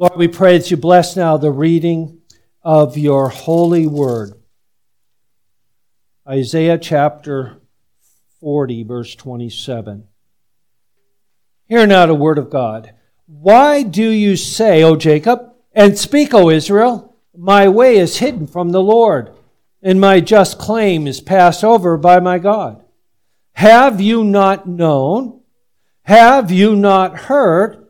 Lord, 0.00 0.16
we 0.16 0.28
pray 0.28 0.56
that 0.56 0.70
you 0.70 0.78
bless 0.78 1.14
now 1.14 1.36
the 1.36 1.50
reading 1.50 2.22
of 2.62 2.96
your 2.96 3.28
holy 3.28 3.86
word. 3.86 4.32
Isaiah 6.26 6.78
chapter 6.78 7.60
40, 8.40 8.82
verse 8.84 9.14
27. 9.14 10.04
Hear 11.66 11.86
now 11.86 12.06
the 12.06 12.14
word 12.14 12.38
of 12.38 12.48
God. 12.48 12.94
Why 13.26 13.82
do 13.82 14.08
you 14.08 14.36
say, 14.36 14.82
O 14.82 14.96
Jacob, 14.96 15.52
and 15.74 15.98
speak, 15.98 16.32
O 16.32 16.48
Israel, 16.48 17.14
my 17.36 17.68
way 17.68 17.98
is 17.98 18.20
hidden 18.20 18.46
from 18.46 18.70
the 18.70 18.80
Lord, 18.80 19.30
and 19.82 20.00
my 20.00 20.20
just 20.20 20.58
claim 20.58 21.06
is 21.06 21.20
passed 21.20 21.62
over 21.62 21.98
by 21.98 22.20
my 22.20 22.38
God? 22.38 22.82
Have 23.52 24.00
you 24.00 24.24
not 24.24 24.66
known? 24.66 25.42
Have 26.04 26.50
you 26.50 26.74
not 26.74 27.18
heard? 27.18 27.86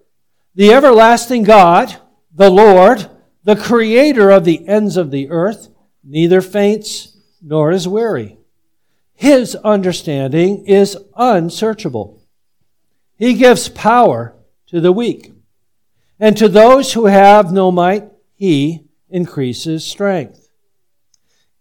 The 0.57 0.73
everlasting 0.73 1.45
God, 1.45 1.97
the 2.33 2.51
Lord, 2.51 3.09
the 3.45 3.57
creator 3.57 4.31
of 4.31 4.45
the 4.45 4.67
ends 4.69 4.97
of 4.97 5.11
the 5.11 5.31
earth, 5.31 5.69
neither 6.05 6.41
faints 6.41 7.17
nor 7.43 7.71
is 7.73 7.89
weary. 7.89 8.39
His 9.15 9.55
understanding 9.57 10.65
is 10.67 10.97
unsearchable. 11.17 12.23
He 13.17 13.35
gives 13.35 13.69
power 13.69 14.35
to 14.69 14.81
the 14.81 14.93
weak. 14.93 15.33
And 16.19 16.37
to 16.37 16.49
those 16.49 16.93
who 16.93 17.07
have 17.07 17.53
no 17.53 17.71
might, 17.71 18.05
he 18.35 18.87
increases 19.09 19.85
strength. 19.85 20.49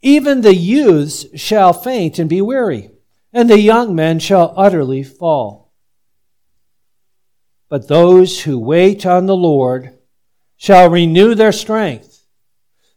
Even 0.02 0.42
the 0.42 0.56
youths 0.56 1.26
shall 1.36 1.74
faint 1.74 2.20
and 2.20 2.30
be 2.30 2.42
weary, 2.42 2.92
and 3.34 3.50
the 3.50 3.60
young 3.60 3.94
men 3.94 4.20
shall 4.20 4.54
utterly 4.56 5.04
fall. 5.04 5.74
But 7.68 7.88
those 7.88 8.42
who 8.42 8.58
wait 8.58 9.06
on 9.06 9.26
the 9.26 9.36
Lord 9.36 9.99
shall 10.60 10.90
renew 10.90 11.34
their 11.34 11.54
strength. 11.54 12.26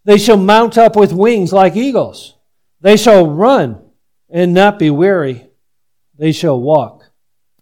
They 0.04 0.18
shall 0.18 0.36
mount 0.36 0.76
up 0.76 0.96
with 0.96 1.12
wings 1.12 1.52
like 1.52 1.77
eagles. 1.77 2.34
They 2.80 2.96
shall 2.96 3.24
run 3.24 3.80
and 4.28 4.52
not 4.52 4.80
be 4.80 4.91
weary. 4.91 5.46
They 6.19 6.32
shall 6.32 6.60
walk 6.60 7.10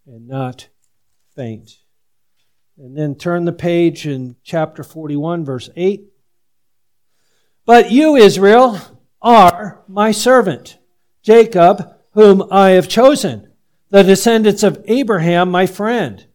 and 0.07 0.27
not 0.27 0.69
faint. 1.37 1.77
And 2.79 2.97
then 2.97 3.15
turn 3.15 3.45
the 3.45 3.53
page 3.53 4.07
in 4.07 4.37
chapter 4.43 4.83
41, 4.83 5.45
verse 5.45 5.69
8. 5.77 6.07
But 7.67 7.91
you, 7.91 8.17
Israel, 8.17 8.81
are 9.21 9.85
my 9.87 10.13
servant, 10.13 10.79
Jacob, 11.23 11.95
whom 12.13 12.49
I 12.51 12.71
have 12.71 12.89
chosen, 12.89 13.53
the 13.91 14.03
descendants 14.03 14.63
of 14.63 14.83
Abraham, 14.87 15.51
my 15.51 15.67
friend. 15.67 16.27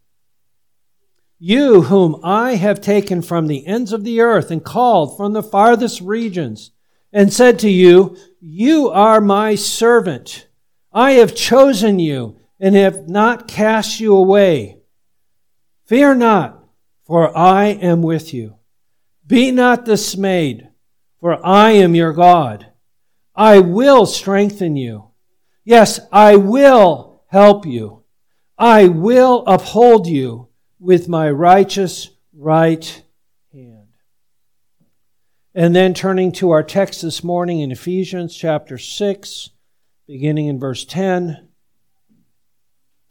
You, 1.37 1.83
whom 1.83 2.19
I 2.23 2.55
have 2.55 2.79
taken 2.79 3.21
from 3.21 3.47
the 3.47 3.67
ends 3.67 3.91
of 3.91 4.03
the 4.03 4.21
earth 4.21 4.51
and 4.51 4.63
called 4.63 5.17
from 5.17 5.33
the 5.33 5.43
farthest 5.43 5.99
regions, 5.99 6.71
and 7.11 7.31
said 7.31 7.59
to 7.59 7.69
you, 7.69 8.17
You 8.39 8.89
are 8.89 9.19
my 9.19 9.55
servant. 9.55 10.47
I 10.93 11.13
have 11.13 11.35
chosen 11.35 11.99
you 11.99 12.39
and 12.59 12.75
have 12.75 13.09
not 13.09 13.47
cast 13.47 13.99
you 13.99 14.15
away. 14.15 14.79
Fear 15.85 16.15
not, 16.15 16.63
for 17.05 17.37
I 17.37 17.65
am 17.65 18.01
with 18.01 18.33
you. 18.33 18.55
Be 19.27 19.51
not 19.51 19.85
dismayed, 19.85 20.69
for 21.19 21.45
I 21.45 21.71
am 21.71 21.95
your 21.95 22.13
God. 22.13 22.71
I 23.35 23.59
will 23.59 24.05
strengthen 24.05 24.77
you. 24.77 25.11
Yes, 25.65 25.99
I 26.11 26.37
will 26.37 27.23
help 27.27 27.65
you. 27.65 28.03
I 28.57 28.87
will 28.87 29.43
uphold 29.47 30.07
you 30.07 30.47
with 30.85 31.09
my 31.09 31.27
righteous 31.27 32.11
right 32.31 33.01
hand. 33.51 33.87
And 35.55 35.75
then 35.75 35.95
turning 35.95 36.31
to 36.33 36.51
our 36.51 36.61
text 36.61 37.01
this 37.01 37.23
morning 37.23 37.61
in 37.61 37.71
Ephesians 37.71 38.35
chapter 38.35 38.77
6, 38.77 39.49
beginning 40.05 40.45
in 40.45 40.59
verse 40.59 40.85
10. 40.85 41.47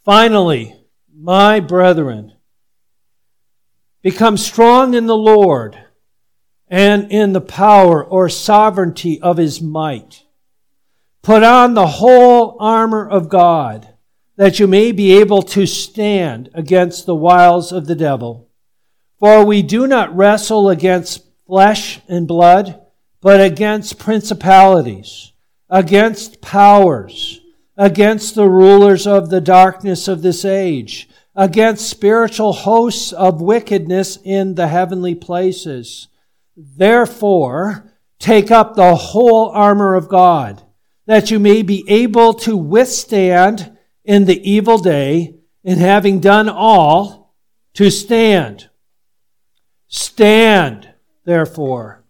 Finally, 0.05 0.77
my 1.13 1.59
brethren, 1.59 2.35
Become 4.03 4.37
strong 4.37 4.95
in 4.95 5.07
the 5.07 5.17
Lord 5.17 5.79
and 6.69 7.11
in 7.11 7.33
the 7.33 7.41
power 7.41 8.05
or 8.05 8.29
sovereignty 8.29 9.21
of 9.21 9.39
his 9.39 9.63
might. 9.63 10.23
Put 11.23 11.43
on 11.43 11.73
the 11.73 11.87
whole 11.87 12.59
armor 12.61 13.09
of 13.09 13.31
God 13.31 13.94
that 14.37 14.59
you 14.59 14.67
may 14.67 14.93
be 14.93 15.19
able 15.19 15.43
to 15.43 15.67
stand 15.67 16.51
against 16.55 17.07
the 17.07 17.15
wiles 17.15 17.73
of 17.73 17.87
the 17.87 17.95
devil. 17.95 18.49
For 19.19 19.45
we 19.45 19.63
do 19.63 19.87
not 19.87 20.15
wrestle 20.15 20.69
against 20.69 21.25
flesh 21.47 22.01
and 22.09 22.27
blood, 22.27 22.81
but 23.21 23.41
against 23.41 23.99
principalities, 23.99 25.33
against 25.71 26.41
powers, 26.41 27.41
against 27.77 28.35
the 28.35 28.49
rulers 28.49 29.07
of 29.07 29.31
the 29.31 29.41
darkness 29.41 30.09
of 30.09 30.23
this 30.23 30.45
age 30.45 31.09
against 31.37 31.89
spiritual 31.89 32.53
hosts 32.53 33.13
of 33.13 33.41
wickedness 33.41 34.19
in 34.25 34.55
the 34.55 34.69
heavenly 34.69 35.15
places. 35.15 36.09
Therefore, 36.57 37.93
take 38.19 38.51
up 38.51 38.75
the 38.75 38.95
whole 38.95 39.49
armor 39.49 39.95
of 39.95 40.09
God, 40.09 40.63
that 41.07 41.31
you 41.31 41.39
may 41.39 41.63
be 41.63 41.85
able 41.89 42.35
to 42.35 42.57
withstand 42.57 43.74
in 44.05 44.27
the 44.27 44.51
evil 44.51 44.79
day, 44.79 45.37
and 45.65 45.81
having 45.81 46.21
done 46.21 46.49
all, 46.49 47.35
to 47.75 47.91
stand. 47.91 48.69
Stand, 49.89 50.91
therefore, 51.25 52.05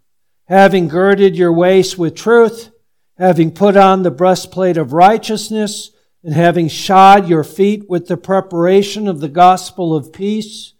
having 0.47 0.87
girded 0.87 1.35
your 1.35 1.53
waist 1.53 1.97
with 1.97 2.15
truth, 2.15 2.71
having 3.17 3.51
put 3.51 3.77
on 3.77 4.03
the 4.03 4.11
breastplate 4.11 4.77
of 4.77 4.93
righteousness, 4.93 5.91
and 6.23 6.33
having 6.33 6.67
shod 6.67 7.29
your 7.29 7.43
feet 7.43 7.87
with 7.87 8.07
the 8.07 8.17
preparation 8.17 9.07
of 9.07 9.19
the 9.19 9.29
gospel 9.29 9.95
of 9.95 10.11
peace, 10.11 10.73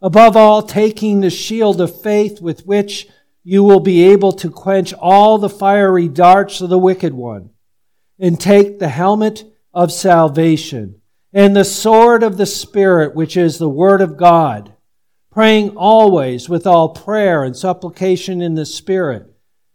above 0.00 0.36
all, 0.36 0.62
taking 0.62 1.20
the 1.20 1.30
shield 1.30 1.80
of 1.80 2.02
faith 2.02 2.40
with 2.40 2.66
which 2.66 3.08
you 3.42 3.64
will 3.64 3.80
be 3.80 4.02
able 4.02 4.32
to 4.32 4.50
quench 4.50 4.92
all 4.94 5.38
the 5.38 5.48
fiery 5.48 6.08
darts 6.08 6.60
of 6.60 6.68
the 6.68 6.78
wicked 6.78 7.14
one, 7.14 7.50
and 8.18 8.38
take 8.38 8.78
the 8.78 8.88
helmet 8.88 9.44
of 9.72 9.92
salvation 9.92 11.00
and 11.32 11.54
the 11.54 11.64
sword 11.64 12.22
of 12.22 12.36
the 12.36 12.46
Spirit, 12.46 13.14
which 13.14 13.36
is 13.36 13.58
the 13.58 13.68
Word 13.68 14.00
of 14.00 14.16
God, 14.16 14.74
praying 15.30 15.76
always 15.76 16.48
with 16.48 16.66
all 16.66 16.88
prayer 16.90 17.44
and 17.44 17.56
supplication 17.56 18.40
in 18.42 18.54
the 18.54 18.66
Spirit, 18.66 19.26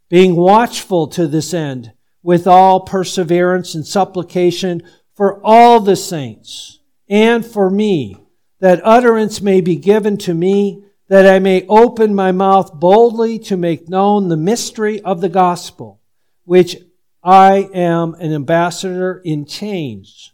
being 0.08 0.36
watchful 0.36 1.06
to 1.08 1.26
this 1.26 1.54
end 1.54 1.92
with 2.22 2.46
all 2.46 2.80
perseverance 2.80 3.74
and 3.74 3.86
supplication 3.86 4.82
for 5.14 5.40
all 5.44 5.80
the 5.80 5.96
saints 5.96 6.80
and 7.08 7.46
for 7.46 7.70
me, 7.70 8.16
that 8.60 8.80
utterance 8.84 9.40
may 9.40 9.60
be 9.60 9.76
given 9.76 10.16
to 10.18 10.34
me, 10.34 10.84
that 11.08 11.26
I 11.26 11.38
may 11.38 11.64
open 11.68 12.14
my 12.14 12.32
mouth 12.32 12.74
boldly 12.74 13.38
to 13.40 13.56
make 13.56 13.88
known 13.88 14.28
the 14.28 14.36
mystery 14.36 15.00
of 15.02 15.20
the 15.20 15.28
gospel, 15.28 16.00
which 16.44 16.76
I 17.26 17.68
am 17.74 18.14
an 18.14 18.32
ambassador 18.32 19.20
in 19.24 19.46
chains, 19.46 20.32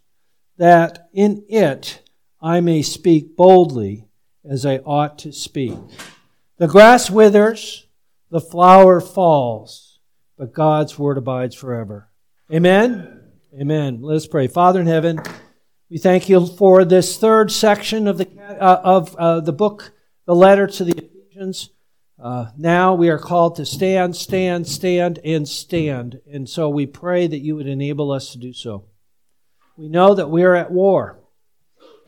that 0.59 1.09
in 1.15 1.43
it 1.49 2.03
I 2.39 2.61
may 2.61 2.83
speak 2.83 3.35
boldly 3.35 4.09
as 4.45 4.67
I 4.67 4.77
ought 4.79 5.19
to 5.21 5.33
speak. 5.33 5.79
The 6.59 6.69
grass 6.69 7.11
withers, 7.11 7.87
the 8.31 8.43
flower 8.43 9.01
falls, 9.01 10.01
but 10.37 10.53
God's 10.53 10.99
word 10.99 11.17
abides 11.17 11.55
forever. 11.55 12.11
Amen. 12.53 13.23
Amen. 13.59 14.03
Let's 14.03 14.27
pray. 14.27 14.47
Father 14.47 14.83
in 14.83 14.87
heaven, 14.87 15.19
we 15.89 15.97
thank 15.97 16.29
you 16.29 16.47
for 16.47 16.85
this 16.85 17.17
third 17.17 17.51
section 17.51 18.07
of 18.07 18.19
the 18.19 18.29
uh, 18.39 18.81
of 18.85 19.17
uh, 19.17 19.41
the 19.41 19.53
book, 19.55 19.95
the 20.27 20.35
letter 20.35 20.67
to 20.67 20.85
the 20.85 20.93
Ephesians. 20.93 21.71
Uh, 22.23 22.47
now 22.57 22.95
we 22.95 23.09
are 23.09 23.19
called 23.19 23.57
to 23.57 23.67
stand, 23.67 24.15
stand, 24.15 24.69
stand, 24.69 25.19
and 25.25 25.49
stand. 25.49 26.21
And 26.33 26.49
so 26.49 26.69
we 26.69 26.87
pray 26.87 27.27
that 27.27 27.41
you 27.41 27.57
would 27.57 27.67
enable 27.67 28.13
us 28.13 28.31
to 28.31 28.39
do 28.39 28.53
so. 28.53 28.85
We 29.77 29.89
know 29.89 30.15
that 30.15 30.31
we 30.31 30.45
are 30.45 30.55
at 30.55 30.71
war 30.71 31.19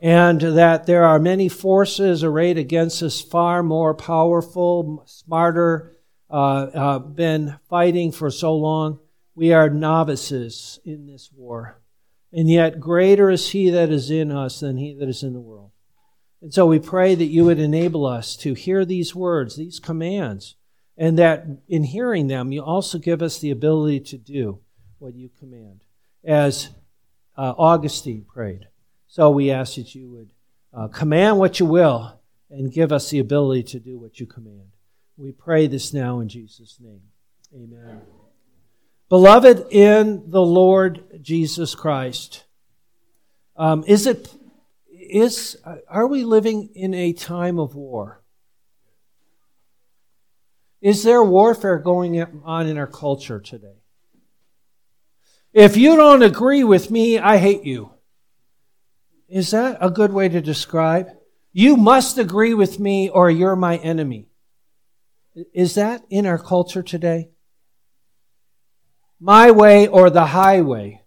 and 0.01 0.39
that 0.39 0.85
there 0.85 1.03
are 1.03 1.19
many 1.19 1.49
forces 1.49 2.23
arrayed 2.23 2.57
against 2.57 3.03
us, 3.03 3.19
far 3.19 3.61
more 3.61 3.93
powerful, 3.93 5.03
smarter, 5.05 5.97
uh, 6.29 6.67
uh, 6.73 6.99
been 6.99 7.57
fighting 7.69 8.13
for 8.13 8.31
so 8.31 8.55
long. 8.55 8.99
We 9.35 9.51
are 9.51 9.69
novices 9.69 10.79
in 10.85 11.07
this 11.07 11.29
war. 11.35 11.81
And 12.31 12.49
yet, 12.49 12.79
greater 12.79 13.29
is 13.29 13.49
He 13.49 13.69
that 13.69 13.89
is 13.89 14.09
in 14.09 14.31
us 14.31 14.61
than 14.61 14.77
He 14.77 14.93
that 14.93 15.09
is 15.09 15.23
in 15.23 15.33
the 15.33 15.41
world. 15.41 15.71
And 16.45 16.53
so 16.53 16.67
we 16.67 16.77
pray 16.77 17.15
that 17.15 17.25
you 17.25 17.43
would 17.45 17.57
enable 17.57 18.05
us 18.05 18.35
to 18.35 18.53
hear 18.53 18.85
these 18.85 19.15
words, 19.15 19.55
these 19.55 19.79
commands, 19.79 20.53
and 20.95 21.17
that 21.17 21.47
in 21.67 21.83
hearing 21.83 22.27
them, 22.27 22.51
you 22.51 22.61
also 22.61 22.99
give 22.99 23.23
us 23.23 23.39
the 23.39 23.49
ability 23.49 24.01
to 24.01 24.19
do 24.19 24.59
what 24.99 25.15
you 25.15 25.31
command, 25.39 25.83
as 26.23 26.69
uh, 27.35 27.55
Augustine 27.57 28.27
prayed. 28.31 28.67
So 29.07 29.31
we 29.31 29.49
ask 29.49 29.73
that 29.77 29.95
you 29.95 30.07
would 30.11 30.29
uh, 30.71 30.87
command 30.89 31.39
what 31.39 31.59
you 31.59 31.65
will 31.65 32.19
and 32.51 32.71
give 32.71 32.91
us 32.91 33.09
the 33.09 33.17
ability 33.17 33.63
to 33.63 33.79
do 33.79 33.97
what 33.97 34.19
you 34.19 34.27
command. 34.27 34.69
We 35.17 35.31
pray 35.31 35.65
this 35.65 35.95
now 35.95 36.19
in 36.19 36.29
Jesus' 36.29 36.77
name. 36.79 37.01
Amen. 37.55 38.01
Beloved 39.09 39.65
in 39.71 40.29
the 40.29 40.43
Lord 40.43 41.05
Jesus 41.23 41.73
Christ, 41.73 42.43
um, 43.57 43.83
is 43.87 44.05
it 44.05 44.31
is 45.09 45.57
are 45.89 46.07
we 46.07 46.23
living 46.23 46.69
in 46.75 46.93
a 46.93 47.13
time 47.13 47.59
of 47.59 47.75
war? 47.75 48.21
Is 50.81 51.03
there 51.03 51.23
warfare 51.23 51.79
going 51.79 52.21
on 52.43 52.67
in 52.67 52.77
our 52.77 52.87
culture 52.87 53.39
today? 53.39 53.81
If 55.53 55.77
you 55.77 55.95
don't 55.95 56.21
agree 56.21 56.63
with 56.63 56.91
me, 56.91 57.17
I 57.17 57.37
hate 57.37 57.63
you. 57.63 57.91
Is 59.29 59.51
that 59.51 59.77
a 59.79 59.89
good 59.89 60.11
way 60.11 60.29
to 60.29 60.41
describe? 60.41 61.07
You 61.53 61.77
must 61.77 62.17
agree 62.17 62.53
with 62.53 62.79
me 62.79 63.09
or 63.09 63.31
you're 63.31 63.55
my 63.55 63.77
enemy. 63.77 64.27
Is 65.53 65.75
that 65.75 66.03
in 66.09 66.25
our 66.25 66.37
culture 66.37 66.83
today? 66.83 67.29
My 69.19 69.51
way 69.51 69.87
or 69.87 70.09
the 70.09 70.25
highway? 70.25 71.04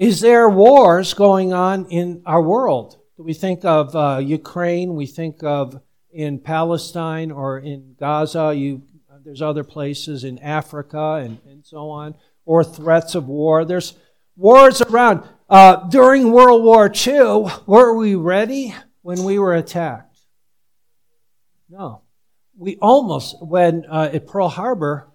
Is 0.00 0.20
there 0.20 0.48
wars 0.48 1.12
going 1.12 1.52
on 1.52 1.84
in 1.90 2.22
our 2.24 2.40
world? 2.40 2.98
We 3.18 3.34
think 3.34 3.66
of 3.66 3.94
uh, 3.94 4.16
Ukraine? 4.24 4.94
We 4.94 5.04
think 5.04 5.44
of 5.44 5.78
in 6.10 6.38
Palestine 6.38 7.30
or 7.30 7.58
in 7.58 7.96
Gaza. 8.00 8.54
You, 8.56 8.80
there's 9.22 9.42
other 9.42 9.62
places 9.62 10.24
in 10.24 10.38
Africa 10.38 11.20
and, 11.22 11.38
and 11.46 11.66
so 11.66 11.90
on, 11.90 12.14
or 12.46 12.64
threats 12.64 13.14
of 13.14 13.28
war. 13.28 13.66
There's 13.66 13.92
wars 14.36 14.80
around. 14.80 15.22
Uh, 15.50 15.86
during 15.90 16.32
World 16.32 16.64
War 16.64 16.90
II, 16.90 17.52
were 17.66 17.94
we 17.94 18.14
ready 18.14 18.74
when 19.02 19.22
we 19.22 19.38
were 19.38 19.54
attacked? 19.54 20.18
No. 21.68 22.04
We 22.56 22.78
almost, 22.80 23.36
when 23.42 23.84
uh, 23.84 24.08
at 24.14 24.26
Pearl 24.26 24.48
Harbor, 24.48 25.10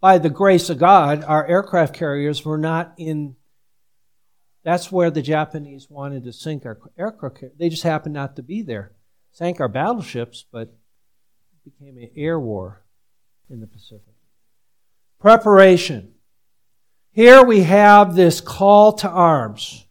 by 0.00 0.18
the 0.18 0.30
grace 0.30 0.70
of 0.70 0.78
God, 0.78 1.24
our 1.24 1.44
aircraft 1.44 1.92
carriers 1.92 2.44
were 2.44 2.58
not 2.58 2.94
in 2.98 3.34
that's 4.66 4.90
where 4.90 5.12
the 5.12 5.22
Japanese 5.22 5.88
wanted 5.88 6.24
to 6.24 6.32
sink 6.32 6.66
our 6.66 6.76
aircraft. 6.98 7.56
They 7.56 7.68
just 7.68 7.84
happened 7.84 8.14
not 8.14 8.34
to 8.34 8.42
be 8.42 8.62
there. 8.62 8.90
Sank 9.30 9.60
our 9.60 9.68
battleships, 9.68 10.44
but 10.50 10.62
it 10.62 11.78
became 11.78 11.96
an 11.96 12.10
air 12.16 12.40
war 12.40 12.82
in 13.48 13.60
the 13.60 13.68
Pacific. 13.68 14.14
Preparation. 15.20 16.14
Here 17.12 17.44
we 17.44 17.60
have 17.60 18.16
this 18.16 18.40
call 18.40 18.94
to 18.94 19.08
arms. 19.08 19.86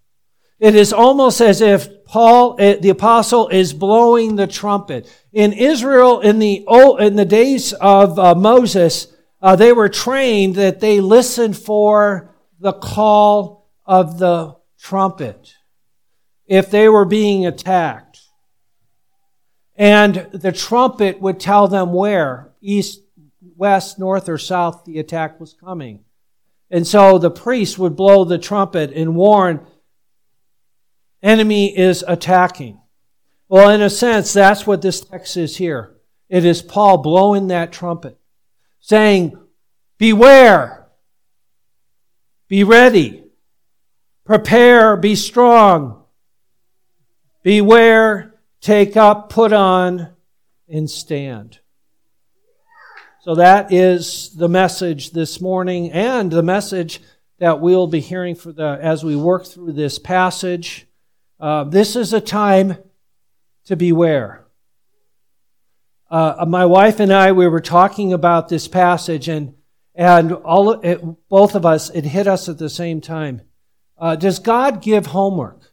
It 0.60 0.76
is 0.76 0.92
almost 0.92 1.40
as 1.40 1.62
if 1.62 2.04
Paul, 2.04 2.58
eh, 2.60 2.76
the 2.76 2.90
apostle, 2.90 3.48
is 3.48 3.72
blowing 3.72 4.36
the 4.36 4.46
trumpet. 4.46 5.10
In 5.32 5.54
Israel, 5.54 6.20
in 6.20 6.40
the 6.40 6.66
old, 6.68 7.00
in 7.00 7.16
the 7.16 7.24
days 7.24 7.72
of 7.72 8.20
uh, 8.20 8.36
Moses, 8.36 9.08
uh, 9.42 9.56
they 9.56 9.72
were 9.72 9.88
trained 9.88 10.56
that 10.56 10.82
they 10.82 11.00
listened 11.00 11.58
for 11.58 12.36
the 12.60 12.74
call 12.74 13.70
of 13.86 14.20
the 14.20 14.58
trumpet 14.86 15.56
if 16.46 16.70
they 16.70 16.88
were 16.88 17.06
being 17.06 17.44
attacked. 17.44 18.20
And 19.76 20.28
the 20.32 20.52
trumpet 20.52 21.20
would 21.20 21.40
tell 21.40 21.68
them 21.68 21.92
where, 21.92 22.54
east, 22.62 23.02
west, 23.58 23.98
north, 23.98 24.30
or 24.30 24.38
south, 24.38 24.86
the 24.86 25.00
attack 25.00 25.40
was 25.40 25.54
coming. 25.54 26.06
And 26.70 26.86
so 26.86 27.18
the 27.18 27.32
priest 27.32 27.80
would 27.80 27.96
blow 27.96 28.26
the 28.26 28.38
trumpet 28.38 28.92
and 28.94 29.16
warn, 29.16 29.66
enemy 31.24 31.76
is 31.76 32.06
attacking. 32.08 32.80
Well, 33.50 33.72
in 33.72 33.82
a 33.82 33.90
sense, 33.90 34.34
that's 34.34 34.68
what 34.68 34.84
this 34.84 35.02
text 35.02 35.36
is 35.36 35.58
here. 35.58 35.96
It 36.30 36.46
is 36.46 36.62
Paul 36.62 37.00
blowing 37.00 37.48
that 37.48 37.72
trumpet, 37.72 38.20
saying, 38.80 39.36
Beware, 39.98 40.88
be 42.48 42.64
ready. 42.64 43.25
Prepare, 44.26 44.98
be 44.98 45.16
strong. 45.16 46.04
Beware, 47.44 48.34
take 48.60 48.98
up, 48.98 49.30
put 49.30 49.54
on, 49.54 50.14
and 50.68 50.90
stand. 50.90 51.60
So 53.22 53.36
that 53.36 53.72
is 53.72 54.36
the 54.36 54.50
message 54.50 55.12
this 55.12 55.40
morning 55.40 55.92
and 55.92 56.32
the 56.32 56.42
message 56.42 57.02
that 57.38 57.60
we'll 57.60 57.86
be 57.86 58.00
hearing 58.00 58.34
for 58.34 58.52
the, 58.52 58.80
as 58.82 59.04
we 59.04 59.16
work 59.16 59.46
through 59.46 59.74
this 59.74 60.00
passage. 60.00 60.88
Uh, 61.40 61.66
this 61.66 61.96
is 61.96 62.12
a 62.12 62.22
time 62.22 62.78
to 63.66 63.76
beware. 63.76 64.48
Uh, 66.10 66.46
my 66.48 66.66
wife 66.66 67.00
and 67.00 67.14
I, 67.14 67.32
we 67.32 67.48
were 67.48 67.62
talking 67.62 68.12
about 68.12 68.50
this 68.50 68.68
passage 68.68 69.28
and, 69.28 69.54
and 69.94 70.32
all, 70.32 70.72
it, 70.82 71.00
both 71.30 71.54
of 71.54 71.64
us, 71.64 71.92
it 71.92 72.06
hit 72.06 72.26
us 72.26 72.50
at 72.50 72.58
the 72.58 72.70
same 72.70 73.02
time. 73.02 73.42
Uh, 73.98 74.16
does 74.16 74.40
God 74.40 74.82
give 74.82 75.08
homework? 75.08 75.72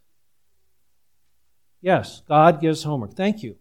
Yes, 1.81 2.23
God 2.29 2.61
gives 2.61 2.85
homework. 2.85 3.15
Thank 3.15 3.43
you. 3.43 3.57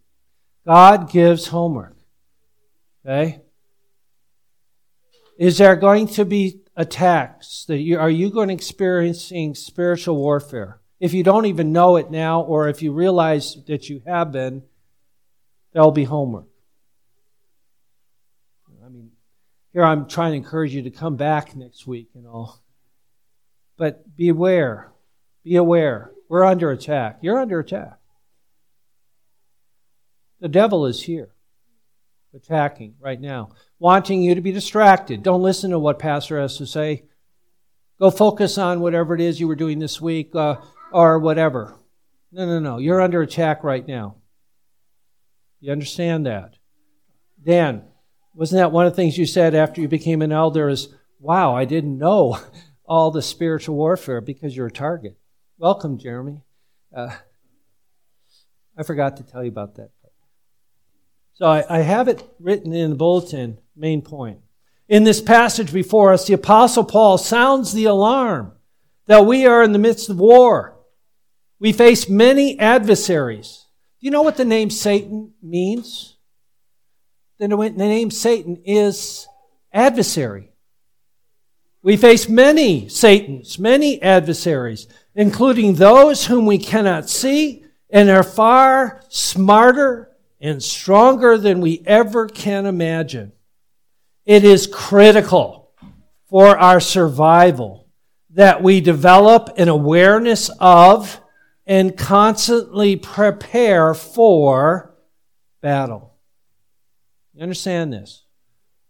God 0.66 1.10
gives 1.12 1.48
homework. 1.48 1.98
Okay? 3.04 3.42
Is 5.40 5.58
there 5.58 5.76
going 5.76 6.08
to 6.10 6.26
be 6.26 6.62
attacks? 6.76 7.66
That 7.68 7.78
you, 7.78 7.98
are 7.98 8.10
you 8.10 8.30
going 8.30 8.50
to 8.50 8.54
experiencing 8.54 9.56
spiritual 9.56 10.18
warfare? 10.18 10.80
If 11.00 11.16
you 11.16 11.24
don't 11.24 11.48
even 11.48 11.72
know 11.72 11.96
it 11.96 12.12
now, 12.12 12.42
or 12.42 12.70
if 12.70 12.84
you 12.84 12.94
realize 12.94 13.58
that 13.66 13.90
you 13.90 14.04
have 14.06 14.32
been, 14.32 14.62
there'll 15.74 15.92
be 15.92 16.04
homework. 16.04 16.46
I 18.86 18.90
mean, 18.90 19.10
here 19.74 19.84
I'm 19.84 20.08
trying 20.08 20.34
to 20.34 20.38
encourage 20.38 20.76
you 20.76 20.84
to 20.84 20.92
come 20.92 21.16
back 21.16 21.56
next 21.56 21.88
week 21.88 22.10
and 22.14 22.28
all. 22.28 22.62
But 23.82 24.16
beware. 24.16 24.92
Be 25.44 25.56
aware. 25.56 26.12
We're 26.30 26.46
under 26.46 26.70
attack. 26.70 27.18
You're 27.22 27.40
under 27.40 27.60
attack. 27.60 27.98
The 30.40 30.50
devil 30.50 30.86
is 30.86 31.02
here, 31.02 31.34
attacking 32.36 32.94
right 33.00 33.20
now, 33.20 33.50
wanting 33.80 34.22
you 34.22 34.36
to 34.36 34.42
be 34.42 34.52
distracted. 34.52 35.24
Don't 35.24 35.42
listen 35.42 35.72
to 35.72 35.80
what 35.80 35.98
Pastor 35.98 36.40
has 36.40 36.60
to 36.60 36.68
say. 36.68 37.06
Go 38.00 38.12
focus 38.12 38.60
on 38.60 38.82
whatever 38.82 39.16
it 39.16 39.22
is 39.22 39.40
you 39.40 39.48
were 39.48 39.56
doing 39.56 39.80
this 39.80 40.00
week 40.00 40.36
uh, 40.36 40.58
or 40.94 41.18
whatever. 41.18 41.74
No, 42.32 42.46
no, 42.46 42.60
no. 42.60 42.78
You're 42.78 43.02
under 43.02 43.24
attack 43.24 43.64
right 43.64 43.88
now. 43.88 44.18
You 45.60 45.72
understand 45.72 46.28
that? 46.28 46.54
Dan, 47.44 47.86
wasn't 48.36 48.60
that 48.60 48.72
one 48.72 48.86
of 48.86 48.92
the 48.92 48.96
things 48.96 49.18
you 49.18 49.26
said 49.26 49.56
after 49.56 49.82
you 49.82 49.88
became 49.88 50.22
an 50.22 50.32
elder 50.32 50.70
is, 50.70 50.90
wow, 51.20 51.56
I 51.56 51.66
didn't 51.66 51.98
know 51.98 52.38
all 52.92 53.10
the 53.10 53.22
spiritual 53.22 53.78
warfare 53.78 54.20
because 54.20 54.54
you're 54.54 54.68
a 54.68 54.72
target. 54.72 55.18
Welcome, 55.58 55.98
Jeremy. 55.98 56.42
Uh, 56.94 57.16
I 58.78 58.84
forgot 58.84 59.16
to 59.16 59.24
tell 59.24 59.46
you 59.46 59.50
about 59.50 59.76
that. 59.76 59.92
So 61.32 61.46
I, 61.46 61.64
I 61.70 61.80
have 61.84 62.10
it 62.10 62.30
written 62.38 62.74
in 62.74 62.90
the 62.90 62.96
bulletin, 62.98 63.60
main 63.78 64.02
point. 64.02 64.40
In 64.90 65.06
this 65.06 65.22
passage 65.22 65.72
before 65.72 66.12
us, 66.12 66.28
the 66.28 66.34
Apostle 66.34 66.84
Paul 66.84 67.18
sounds 67.18 67.72
the 67.72 67.86
alarm 67.86 68.52
that 69.08 69.26
we 69.26 69.46
are 69.46 69.64
in 69.64 69.72
the 69.72 69.80
midst 69.80 70.10
of 70.10 70.20
war. 70.20 70.78
We 71.60 71.72
face 71.72 72.10
many 72.10 72.60
adversaries. 72.60 73.68
Do 74.02 74.06
you 74.06 74.12
know 74.12 74.22
what 74.22 74.36
the 74.36 74.44
name 74.44 74.70
Satan 74.70 75.32
means? 75.42 76.18
The 77.40 77.48
name 77.48 78.12
Satan 78.12 78.62
is 78.66 79.30
adversary. 79.72 80.51
We 81.84 81.98
face 81.98 82.30
many 82.30 82.88
Satans, 82.90 83.58
many 83.58 84.02
adversaries, 84.02 84.88
including 85.16 85.76
those 85.76 86.28
whom 86.28 86.46
we 86.46 86.60
cannot 86.60 87.10
see 87.10 87.64
and 87.90 88.10
are 88.10 88.24
far 88.24 89.02
smarter 89.10 90.12
and 90.40 90.62
stronger 90.62 91.38
than 91.38 91.60
we 91.60 91.84
ever 91.86 92.28
can 92.28 92.66
imagine. 92.66 93.32
It 94.26 94.44
is 94.44 94.68
critical 94.68 95.72
for 96.30 96.58
our 96.58 96.80
survival 96.80 97.88
that 98.30 98.64
we 98.64 98.80
develop 98.80 99.50
an 99.58 99.68
awareness 99.68 100.50
of 100.60 101.20
and 101.66 101.98
constantly 101.98 102.96
prepare 102.96 103.94
for 103.94 104.96
battle. 105.62 106.16
You 107.34 107.44
understand 107.44 107.92
this? 107.92 108.24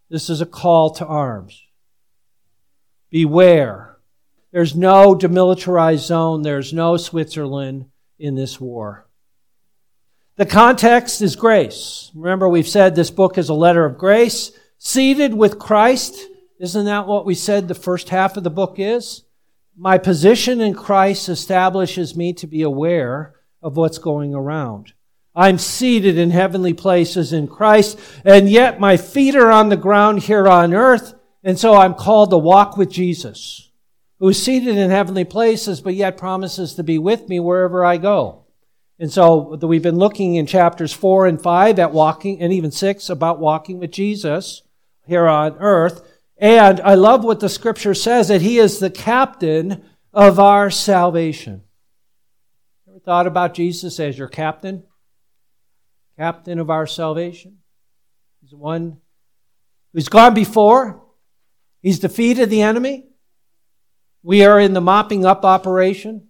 This 0.10 0.29
is 0.29 0.41
a 0.41 0.45
call 0.45 0.91
to 0.91 1.05
arms. 1.05 1.63
Beware. 3.12 3.98
There's 4.51 4.75
no 4.75 5.15
demilitarized 5.15 6.00
zone. 6.00 6.41
There's 6.41 6.74
no 6.74 6.98
Switzerland 6.98 7.86
in 8.18 8.36
this 8.36 8.60
war. 8.60 9.08
The 10.38 10.46
context 10.46 11.22
is 11.22 11.36
grace. 11.36 12.12
Remember, 12.15 12.50
we've 12.50 12.68
said 12.68 12.96
this 12.96 13.12
book 13.12 13.38
is 13.38 13.50
a 13.50 13.53
letter 13.53 13.86
of 13.86 13.98
grace, 13.98 14.51
seated 14.77 15.34
with 15.34 15.60
Christ. 15.60 16.15
Isn't 16.60 16.86
that 16.86 17.06
what 17.06 17.25
we 17.25 17.36
said 17.36 17.68
the 17.68 17.75
first 17.75 18.10
half 18.10 18.38
of 18.38 18.44
the 18.44 18.50
book 18.50 18.75
is? 18.77 19.24
My 19.77 19.98
position 19.98 20.62
in 20.62 20.74
Christ 20.74 21.30
establishes 21.30 22.15
me 22.15 22.34
to 22.34 22.48
be 22.48 22.62
aware 22.62 23.36
of 23.62 23.77
what's 23.77 23.98
going 23.98 24.34
around. 24.34 24.94
I'm 25.36 25.58
seated 25.58 26.18
in 26.18 26.32
heavenly 26.32 26.74
places 26.74 27.32
in 27.32 27.48
Christ, 27.48 28.00
and 28.25 28.50
yet 28.50 28.80
my 28.80 28.98
feet 28.98 29.36
are 29.36 29.51
on 29.51 29.70
the 29.70 29.77
ground 29.77 30.24
here 30.24 30.48
on 30.48 30.74
earth, 30.74 31.13
and 31.43 31.60
so 31.60 31.74
I'm 31.75 31.93
called 31.93 32.29
to 32.31 32.38
walk 32.38 32.77
with 32.77 32.89
Jesus, 32.89 33.71
who 34.19 34.29
is 34.29 34.41
seated 34.41 34.77
in 34.77 34.89
heavenly 34.89 35.25
places, 35.25 35.81
but 35.81 35.95
yet 35.95 36.17
promises 36.17 36.75
to 36.75 36.83
be 36.83 36.98
with 36.98 37.27
me 37.27 37.39
wherever 37.39 37.83
I 37.83 37.98
go. 37.98 38.45
And 39.00 39.12
so 39.12 39.55
we've 39.55 39.81
been 39.81 39.98
looking 39.98 40.36
in 40.36 40.45
chapters 40.45 40.93
four 40.93 41.25
and 41.25 41.41
five 41.41 41.79
at 41.79 41.91
walking, 41.91 42.41
and 42.41 42.53
even 42.53 42.71
six 42.71 43.10
about 43.10 43.39
walking 43.39 43.79
with 43.79 43.91
Jesus 43.91 44.62
here 45.07 45.27
on 45.27 45.57
earth. 45.60 46.07
And 46.38 46.79
I 46.81 46.95
love 46.95 47.24
what 47.24 47.39
the 47.39 47.50
scripture 47.50 47.93
says 47.93 48.27
that 48.27 48.41
he 48.41 48.60
is 48.60 48.79
the 48.79 48.89
captain 48.89 49.83
of 50.13 50.39
our 50.39 50.69
salvation. 50.69 51.63
Ever 52.88 53.00
thought 53.00 53.27
about 53.27 53.53
Jesus 53.53 54.00
as 54.00 54.17
your 54.17 54.27
captain? 54.27 54.83
captain 56.21 56.60
of 56.60 56.69
our 56.69 56.86
salvation. 56.86 57.57
He's 58.41 58.51
the 58.51 58.57
one 58.57 58.98
who's 59.91 60.07
gone 60.07 60.36
before. 60.36 61.01
He's 61.81 62.00
defeated 62.00 62.50
the 62.50 62.61
enemy. 62.61 63.07
We 64.23 64.45
are 64.45 64.59
in 64.59 64.73
the 64.73 64.81
mopping 64.81 65.25
up 65.25 65.43
operation. 65.43 66.27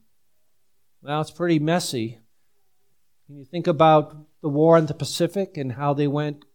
Well, 1.01 1.19
it's 1.19 1.31
pretty 1.31 1.59
messy. 1.59 2.19
Can 3.27 3.37
you 3.37 3.43
think 3.43 3.67
about 3.67 4.15
the 4.41 4.49
war 4.49 4.77
in 4.77 4.85
the 4.85 4.93
Pacific 4.93 5.57
and 5.57 5.73
how 5.73 5.93
they 5.93 6.07
went? 6.07 6.45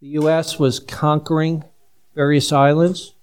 The 0.00 0.08
U.S. 0.08 0.58
was 0.58 0.78
conquering 0.78 1.64
various 2.14 2.52
islands. 2.52 3.14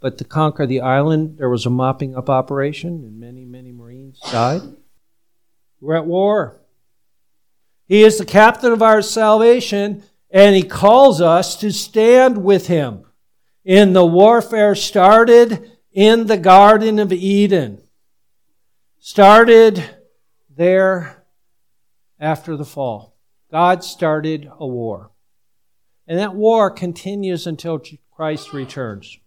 But 0.00 0.18
to 0.18 0.24
conquer 0.24 0.66
the 0.66 0.82
island, 0.82 1.38
there 1.38 1.48
was 1.48 1.64
a 1.64 1.70
mopping 1.70 2.14
up 2.14 2.28
operation, 2.28 3.04
and 3.04 3.18
many, 3.18 3.46
many 3.46 3.72
Marines 3.72 4.20
died. 4.30 4.60
We're 5.80 5.96
at 5.96 6.04
war. 6.04 6.60
He 7.86 8.02
is 8.02 8.18
the 8.18 8.26
captain 8.26 8.72
of 8.72 8.82
our 8.82 9.00
salvation, 9.00 10.02
and 10.30 10.54
He 10.54 10.62
calls 10.62 11.22
us 11.22 11.56
to 11.56 11.72
stand 11.72 12.44
with 12.44 12.66
Him 12.66 13.06
in 13.64 13.92
the 13.92 14.04
warfare 14.04 14.74
started 14.74 15.72
in 15.92 16.26
the 16.26 16.36
Garden 16.36 16.98
of 16.98 17.12
Eden. 17.12 17.82
Started 18.98 19.82
there 20.48 21.24
after 22.18 22.56
the 22.56 22.64
fall. 22.64 23.16
God 23.50 23.84
started 23.84 24.50
a 24.58 24.66
war. 24.66 25.10
And 26.06 26.18
that 26.18 26.34
war 26.34 26.70
continues 26.70 27.46
until 27.46 27.80
Christ 28.12 28.52
returns. 28.52 29.18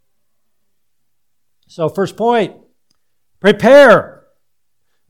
So, 1.68 1.90
first 1.90 2.16
point 2.16 2.56
prepare, 3.40 4.24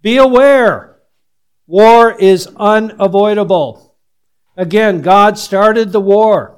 be 0.01 0.17
aware 0.17 0.98
War 1.67 2.17
is 2.17 2.48
unavoidable. 2.55 3.98
Again, 4.55 5.01
God 5.01 5.38
started 5.38 5.91
the 5.91 6.00
war. 6.00 6.57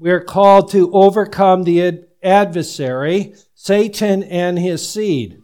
We're 0.00 0.24
called 0.24 0.70
to 0.70 0.90
overcome 0.94 1.64
the 1.64 2.06
adversary, 2.22 3.34
Satan 3.54 4.22
and 4.22 4.58
his 4.58 4.88
seed. 4.88 5.42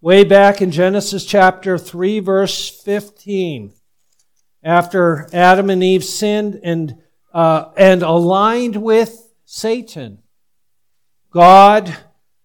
Way 0.00 0.22
back 0.22 0.62
in 0.62 0.70
Genesis 0.70 1.24
chapter 1.24 1.76
3, 1.76 2.20
verse 2.20 2.70
15, 2.70 3.72
after 4.62 5.28
Adam 5.32 5.68
and 5.68 5.82
Eve 5.82 6.04
sinned 6.04 6.60
and, 6.62 7.02
uh, 7.34 7.72
and 7.76 8.04
aligned 8.04 8.76
with 8.76 9.32
Satan, 9.46 10.22
God 11.32 11.92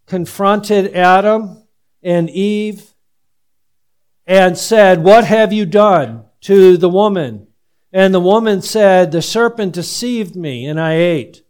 confronted 0.07 0.95
Adam 0.95 1.67
and 2.01 2.31
Eve 2.31 2.95
and 4.25 4.57
said, 4.57 5.03
What 5.03 5.25
have 5.25 5.53
you 5.53 5.67
done 5.67 6.25
to 6.41 6.77
the 6.77 6.89
woman? 6.89 7.46
And 7.91 8.13
the 8.13 8.19
woman 8.19 8.61
said, 8.61 9.11
The 9.11 9.21
serpent 9.21 9.73
deceived 9.73 10.35
me, 10.35 10.65
and 10.65 10.79
I 10.79 10.95
ate. 10.95 11.43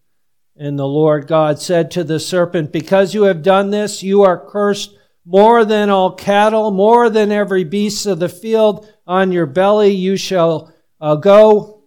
And 0.55 0.77
the 0.77 0.87
Lord 0.87 1.27
God 1.27 1.59
said 1.59 1.91
to 1.91 2.03
the 2.03 2.19
serpent, 2.19 2.71
Because 2.71 3.13
you 3.13 3.23
have 3.23 3.43
done 3.43 3.69
this, 3.69 4.01
you 4.03 4.23
are 4.23 4.49
cursed 4.49 4.95
more 5.25 5.65
than 5.65 5.89
all 5.89 6.13
cattle, 6.13 6.71
more 6.71 7.09
than 7.09 7.31
every 7.31 7.63
beast 7.63 8.05
of 8.05 8.19
the 8.19 8.29
field. 8.29 8.91
On 9.05 9.31
your 9.31 9.45
belly 9.45 9.91
you 9.91 10.17
shall 10.17 10.73
uh, 10.99 11.15
go, 11.15 11.83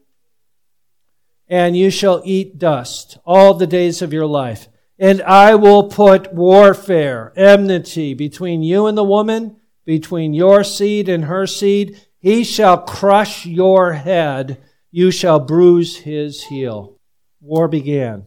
and 1.48 1.76
you 1.76 1.90
shall 1.90 2.22
eat 2.24 2.58
dust 2.58 3.18
all 3.24 3.54
the 3.54 3.66
days 3.66 4.02
of 4.02 4.12
your 4.12 4.26
life. 4.26 4.68
And 4.98 5.22
I 5.22 5.54
will 5.54 5.84
put 5.88 6.32
warfare, 6.32 7.32
enmity 7.34 8.14
between 8.14 8.62
you 8.62 8.86
and 8.86 8.96
the 8.96 9.04
woman 9.04 9.56
between 9.84 10.34
your 10.34 10.62
seed 10.62 11.08
and 11.08 11.24
her 11.24 11.46
seed. 11.46 12.00
He 12.20 12.44
shall 12.44 12.78
crush 12.78 13.46
your 13.46 13.94
head. 13.94 14.62
You 14.90 15.10
shall 15.10 15.40
bruise 15.40 15.98
his 15.98 16.44
heel. 16.44 16.98
War 17.40 17.68
began 17.68 18.26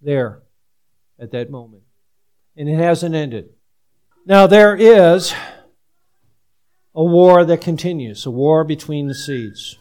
there 0.00 0.42
at 1.18 1.30
that 1.32 1.50
moment. 1.50 1.82
And 2.56 2.68
it 2.68 2.76
hasn't 2.76 3.14
ended. 3.14 3.50
Now, 4.26 4.46
there 4.46 4.76
is 4.76 5.34
a 6.94 7.02
war 7.02 7.44
that 7.44 7.60
continues, 7.60 8.26
a 8.26 8.30
war 8.30 8.62
between 8.64 9.08
the 9.08 9.14
seeds. 9.14 9.78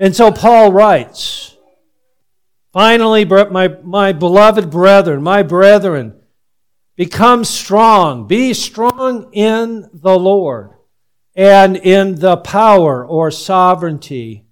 And 0.00 0.16
so 0.16 0.32
Paul 0.32 0.72
writes, 0.72 1.56
Finally, 2.72 3.24
my, 3.26 3.68
my 3.82 4.12
beloved 4.12 4.70
brethren, 4.70 5.22
my 5.22 5.42
brethren, 5.42 6.20
Become 7.00 7.44
strong. 7.44 8.26
Be 8.26 8.52
strong 8.52 9.32
in 9.32 9.88
the 9.90 10.18
Lord 10.18 10.72
and 11.34 11.76
in 11.76 12.16
the 12.16 12.36
power 12.36 13.04
or 13.06 13.30
sovereignty 13.30 14.46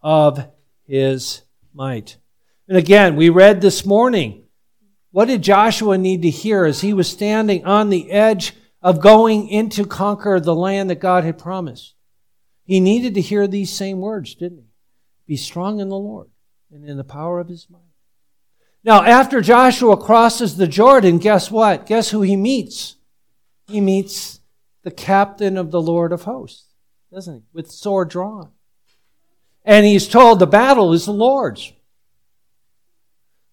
of 0.00 0.48
his 0.86 1.42
might. 1.74 2.16
And 2.68 2.76
again, 2.76 3.16
we 3.16 3.28
read 3.28 3.60
this 3.60 3.84
morning, 3.84 4.44
what 5.10 5.26
did 5.26 5.42
Joshua 5.42 5.98
need 5.98 6.22
to 6.22 6.30
hear 6.30 6.64
as 6.64 6.80
he 6.80 6.94
was 6.94 7.08
standing 7.08 7.64
on 7.66 7.90
the 7.90 8.10
edge 8.10 8.54
of 8.80 9.00
going 9.00 9.48
into 9.48 9.84
conquer 9.84 10.40
the 10.40 10.54
land 10.54 10.90
that 10.90 11.00
God 11.00 11.24
had 11.24 11.38
promised? 11.38 11.94
He 12.64 12.80
needed 12.80 13.14
to 13.14 13.20
hear 13.20 13.46
these 13.46 13.70
same 13.70 14.00
words, 14.00 14.34
didn't 14.34 14.58
he? 14.58 14.70
Be 15.26 15.36
strong 15.36 15.80
in 15.80 15.88
the 15.88 15.98
Lord 15.98 16.28
and 16.72 16.88
in 16.88 16.96
the 16.96 17.04
power 17.04 17.40
of 17.40 17.48
his 17.48 17.68
might. 17.70 17.80
Now, 18.84 19.04
after 19.04 19.40
Joshua 19.40 19.96
crosses 19.96 20.56
the 20.56 20.66
Jordan, 20.66 21.18
guess 21.18 21.50
what? 21.50 21.86
Guess 21.86 22.10
who 22.10 22.22
he 22.22 22.36
meets? 22.36 22.96
He 23.68 23.80
meets 23.80 24.40
the 24.82 24.90
captain 24.90 25.56
of 25.56 25.70
the 25.70 25.80
Lord 25.80 26.12
of 26.12 26.22
hosts, 26.22 26.66
doesn't 27.12 27.34
he? 27.34 27.42
With 27.52 27.70
sword 27.70 28.10
drawn. 28.10 28.50
And 29.64 29.86
he's 29.86 30.08
told 30.08 30.38
the 30.38 30.46
battle 30.46 30.92
is 30.92 31.06
the 31.06 31.12
Lord's. 31.12 31.72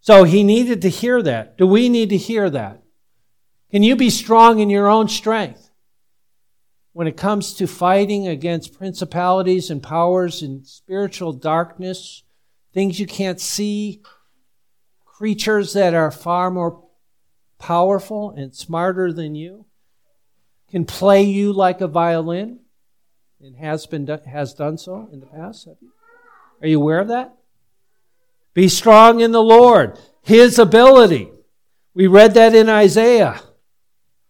So 0.02 0.24
he 0.24 0.44
needed 0.44 0.82
to 0.82 0.90
hear 0.90 1.22
that. 1.22 1.58
Do 1.58 1.68
we 1.68 1.90
need 1.90 2.10
to 2.10 2.18
hear 2.18 2.50
that? 2.50 2.82
Can 3.70 3.84
you 3.84 3.96
be 3.96 4.10
strong 4.10 4.60
in 4.60 4.70
your 4.70 4.88
own 4.88 5.08
strength 5.08 5.70
when 6.94 7.06
it 7.08 7.18
comes 7.18 7.54
to 7.54 7.68
fighting 7.68 8.28
against 8.28 8.78
principalities 8.78 9.70
and 9.70 9.84
powers 9.84 10.42
and 10.42 10.66
spiritual 10.66 11.34
darkness, 11.34 12.24
things 12.74 13.00
you 13.00 13.06
can't 13.06 13.40
see, 13.40 14.02
creatures 15.06 15.74
that 15.74 15.94
are 15.94 16.10
far 16.10 16.50
more 16.50 16.84
powerful 17.60 18.32
and 18.32 18.56
smarter 18.56 19.14
than 19.14 19.36
you 19.36 19.66
can 20.70 20.86
play 20.86 21.24
you 21.24 21.54
like 21.54 21.82
a 21.82 21.88
violin 21.88 22.60
and 23.42 23.56
has 23.56 23.86
been 23.86 24.08
has 24.26 24.54
done 24.54 24.78
so 24.78 25.10
in 25.12 25.20
the 25.20 25.26
past. 25.26 25.68
You? 25.68 25.92
are 26.62 26.68
you 26.68 26.80
aware 26.82 27.00
of 27.00 27.08
that? 27.08 27.36
Be 28.54 28.68
strong 28.68 29.22
in 29.22 29.32
the 29.32 29.44
lord 29.44 29.98
his 30.22 30.60
ability. 30.60 31.32
We 31.94 32.08
read 32.08 32.34
that 32.36 32.54
in 32.54 32.70
isaiah. 32.70 33.42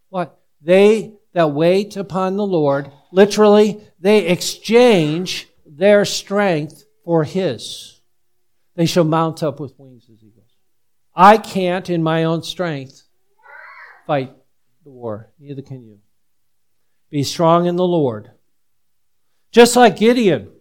What? 0.10 0.40
They 0.62 1.14
that 1.34 1.52
wait 1.52 1.98
upon 1.98 2.38
the 2.38 2.46
lord 2.46 2.92
literally 3.12 3.82
they 4.00 4.28
exchange 4.28 5.48
their 5.66 6.06
strength 6.06 6.84
for 7.04 7.24
his. 7.24 8.02
They 8.76 8.86
shall 8.86 9.04
mount 9.04 9.44
up 9.44 9.60
with 9.60 9.78
wings 9.78 10.06
as 10.12 10.24
eagles. 10.24 10.56
I 11.16 11.38
can't, 11.38 11.90
in 11.90 12.02
my 12.02 12.24
own 12.24 12.44
strength, 12.44 13.04
fight 14.08 14.34
the 14.84 14.90
war. 14.90 15.32
Neither 15.40 15.62
can 15.62 15.84
you. 15.84 16.00
Be 17.10 17.24
strong 17.24 17.66
in 17.66 17.76
the 17.76 17.88
Lord. 17.88 18.32
Just 19.52 19.76
like 19.76 19.98
Gideon. 19.98 20.52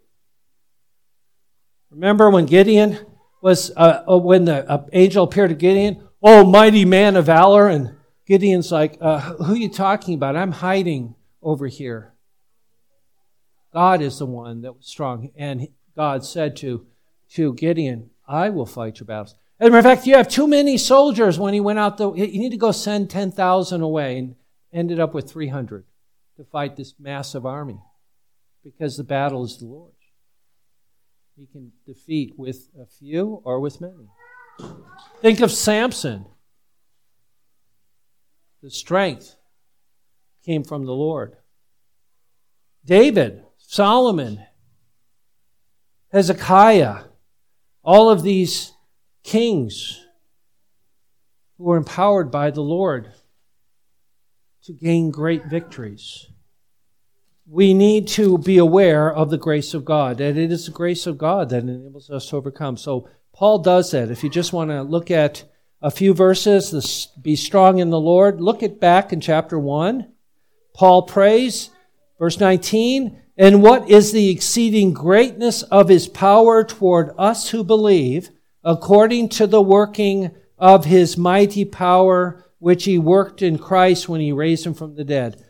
Remember 1.91 2.31
when 2.31 2.47
Gideon 2.47 2.99
was, 3.43 3.71
uh, 3.77 4.05
uh, 4.09 4.19
when 4.19 4.45
the 4.45 4.69
uh, 4.69 4.87
angel 4.93 5.25
appeared 5.25 5.51
to 5.51 5.57
Gideon? 5.57 6.09
Oh, 6.23 6.45
mighty 6.45 6.85
man 6.85 7.17
of 7.17 7.27
valor. 7.27 7.69
And 7.69 7.97
Gideon's 8.27 8.73
like, 8.73 8.99
uh, 9.01 9.21
who 9.21 9.55
are 9.55 9.57
you 9.57 9.69
talking 9.69 10.15
about? 10.15 10.37
I'm 10.37 10.53
hiding 10.53 11.15
over 11.43 11.67
here. 11.67 12.15
God 13.73 14.01
is 14.01 14.19
the 14.19 14.27
one 14.27 14.63
that 14.63 14.77
was 14.77 14.87
strong. 14.87 15.31
And 15.37 15.69
God 15.95 16.25
said 16.25 16.57
to, 16.57 16.87
to 17.35 17.55
Gideon, 17.55 18.11
I 18.27 18.49
will 18.49 18.67
fight 18.67 19.01
your 19.01 19.07
battles. 19.07 19.35
As 19.61 19.69
a 19.69 19.71
matter 19.71 19.89
of 19.89 19.97
fact, 19.97 20.07
you 20.07 20.15
have 20.15 20.29
too 20.29 20.47
many 20.47 20.79
soldiers 20.79 21.39
when 21.39 21.53
he 21.53 21.61
went 21.61 21.79
out. 21.79 21.99
The, 21.99 22.13
you 22.13 22.39
need 22.39 22.51
to 22.51 22.57
go 22.57 22.73
send 22.73 23.11
10,000 23.11 23.81
away 23.81 24.19
and 24.19 24.37
ended 24.73 25.01
up 25.01 25.15
with 25.15 25.31
300 25.31 25.85
to 26.39 26.45
fight 26.45 26.77
this 26.77 26.95
massive 26.99 27.45
army. 27.45 27.79
because 28.65 28.97
the 28.97 29.05
battle 29.05 29.45
is 29.45 29.57
the 29.59 29.67
Lord's. 29.67 29.95
He 31.37 31.47
can 31.47 31.73
defeat 31.87 32.35
with 32.37 32.69
a 32.79 32.87
few 32.87 33.41
or 33.45 33.61
with 33.61 33.81
many. 33.81 34.09
Think 35.23 35.41
of 35.41 35.53
Samson. 35.53 36.27
The 38.63 38.71
strength 38.71 39.37
came 40.45 40.65
from 40.65 40.85
the 40.85 40.93
Lord. 40.93 41.37
David, 42.85 43.45
Solomon, 43.57 44.45
Hezekiah, 46.13 47.05
all 47.83 48.11
of 48.11 48.23
these 48.23 48.73
kings 49.23 50.05
who 51.57 51.65
were 51.65 51.77
empowered 51.77 52.31
by 52.31 52.51
the 52.51 52.63
Lord 52.63 53.13
to 54.69 54.75
gain 54.75 55.11
great 55.11 55.47
victories. 55.47 56.27
We 57.47 57.73
need 57.73 58.07
to 58.09 58.37
be 58.37 58.59
aware 58.59 59.11
of 59.11 59.31
the 59.31 59.39
grace 59.39 59.73
of 59.73 59.87
God, 59.87 60.21
and 60.21 60.37
it 60.37 60.53
is 60.53 60.67
the 60.67 60.73
grace 60.73 61.07
of 61.07 61.17
God 61.17 61.49
that 61.49 61.63
enables 61.63 62.11
us 62.11 62.29
to 62.29 62.37
overcome. 62.37 62.77
So 62.77 63.09
Paul 63.33 63.61
does 63.61 63.93
that. 63.93 64.11
If 64.11 64.23
you 64.23 64.29
just 64.29 64.53
want 64.53 64.69
to 64.69 64.83
look 64.83 65.11
at 65.11 65.45
a 65.81 65.91
few 65.91 66.13
verses, 66.13 67.09
be 67.23 67.35
strong 67.35 67.79
in 67.79 67.89
the 67.89 67.99
Lord, 67.99 68.43
look 68.43 68.63
at 68.63 68.79
back 68.79 69.11
in 69.11 69.23
chapter 69.23 69.59
1. 69.59 70.13
Paul 70.75 71.05
prays, 71.05 71.71
verse 72.19 72.39
19, 72.39 73.19
and 73.39 73.63
what 73.63 73.89
is 73.89 74.13
the 74.13 74.29
exceeding 74.29 74.93
greatness 74.93 75.63
of 75.63 75.89
his 75.89 76.09
power 76.09 76.63
toward 76.63 77.15
us 77.17 77.49
who 77.49 77.65
believe, 77.65 78.29
according 78.63 79.31
to 79.31 79.47
the 79.47 79.63
working 79.63 80.31
of 80.59 80.85
his 80.85 81.17
mighty 81.17 81.65
power, 81.65 82.45
which 82.59 82.85
he 82.85 82.99
worked 82.99 83.43
in 83.43 83.59
Christ 83.59 84.09
when 84.09 84.21
he 84.21 84.33
raised 84.33 84.67
him 84.67 84.75
from 84.75 84.95
the 84.95 85.05
dead. 85.05 85.45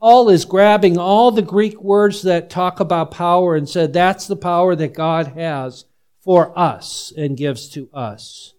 Paul 0.00 0.28
is 0.28 0.44
grabbing 0.44 0.98
all 0.98 1.30
the 1.30 1.42
Greek 1.42 1.80
words 1.82 2.22
that 2.22 2.50
talk 2.50 2.80
about 2.80 3.10
power 3.10 3.56
and 3.56 3.68
said 3.68 3.92
that's 3.92 4.26
the 4.26 4.36
power 4.36 4.76
that 4.76 4.94
God 4.94 5.28
has 5.28 5.84
for 6.20 6.56
us 6.58 7.12
and 7.16 7.36
gives 7.36 7.68
to 7.70 7.88
us. 7.92 8.54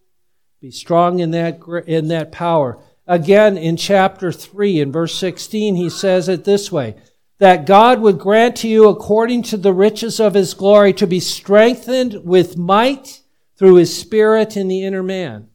Be 0.61 0.71
strong 0.71 1.19
in 1.19 1.31
that, 1.31 1.59
in 1.85 2.07
that 2.07 2.31
power. 2.31 2.79
Again, 3.05 3.57
in 3.57 3.77
chapter 3.77 4.31
3, 4.31 4.81
in 4.81 4.91
verse 4.91 5.15
16, 5.15 5.75
he 5.75 5.89
says 5.89 6.27
it 6.27 6.43
this 6.43 6.71
way 6.71 6.95
that 7.39 7.67
God 7.67 8.01
would 8.01 8.17
grant 8.17 8.55
to 8.57 8.67
you, 8.67 8.89
according 8.89 9.43
to 9.43 9.57
the 9.57 9.73
riches 9.73 10.19
of 10.19 10.33
his 10.33 10.55
glory, 10.55 10.91
to 10.93 11.05
be 11.05 11.19
strengthened 11.19 12.21
with 12.23 12.57
might 12.57 13.21
through 13.57 13.75
his 13.75 13.95
Spirit 13.95 14.57
in 14.57 14.67
the 14.67 14.83
inner 14.83 15.03
man. 15.03 15.49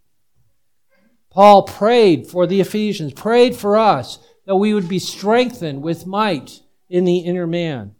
Paul 1.33 1.63
prayed 1.63 2.27
for 2.27 2.47
the 2.47 2.61
Ephesians, 2.61 3.15
prayed 3.15 3.57
for 3.57 3.79
us 3.79 4.19
that 4.45 4.57
we 4.57 4.75
would 4.75 4.89
be 4.89 4.99
strengthened 4.99 5.83
with 5.83 6.07
might 6.07 6.61
in 6.91 7.05
the 7.05 7.21
inner 7.21 7.47
man. 7.47 7.95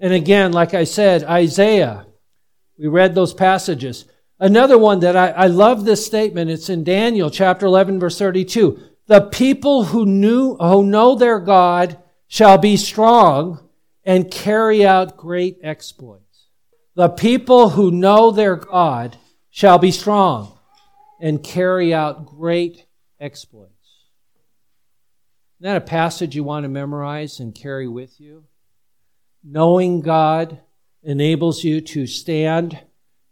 And 0.00 0.14
again, 0.14 0.52
like 0.52 0.72
I 0.72 0.84
said, 0.84 1.22
Isaiah, 1.24 2.06
we 2.78 2.88
read 2.88 3.14
those 3.14 3.34
passages. 3.34 4.06
Another 4.40 4.78
one 4.78 5.00
that 5.00 5.16
I, 5.16 5.28
I 5.28 5.46
love 5.48 5.84
this 5.84 6.04
statement, 6.04 6.50
it's 6.50 6.70
in 6.70 6.82
Daniel 6.82 7.28
chapter 7.28 7.66
11, 7.66 8.00
verse 8.00 8.18
32. 8.18 8.80
The 9.06 9.20
people 9.20 9.84
who 9.84 10.06
knew, 10.06 10.56
who 10.56 10.82
know 10.82 11.14
their 11.14 11.40
God 11.40 11.98
shall 12.26 12.56
be 12.56 12.78
strong 12.78 13.68
and 14.02 14.30
carry 14.30 14.86
out 14.86 15.18
great 15.18 15.58
exploits. 15.62 16.48
The 16.94 17.10
people 17.10 17.70
who 17.70 17.90
know 17.90 18.30
their 18.30 18.56
God 18.56 19.18
shall 19.50 19.78
be 19.78 19.90
strong 19.90 20.58
and 21.22 21.42
carry 21.42 21.94
out 21.94 22.26
great 22.26 22.84
exploits. 23.20 23.70
Isn't 25.60 25.72
that 25.72 25.76
a 25.76 25.86
passage 25.86 26.34
you 26.34 26.42
want 26.42 26.64
to 26.64 26.68
memorize 26.68 27.38
and 27.38 27.54
carry 27.54 27.86
with 27.86 28.20
you? 28.20 28.44
Knowing 29.44 30.00
God 30.00 30.60
enables 31.04 31.62
you 31.62 31.80
to 31.80 32.08
stand 32.08 32.78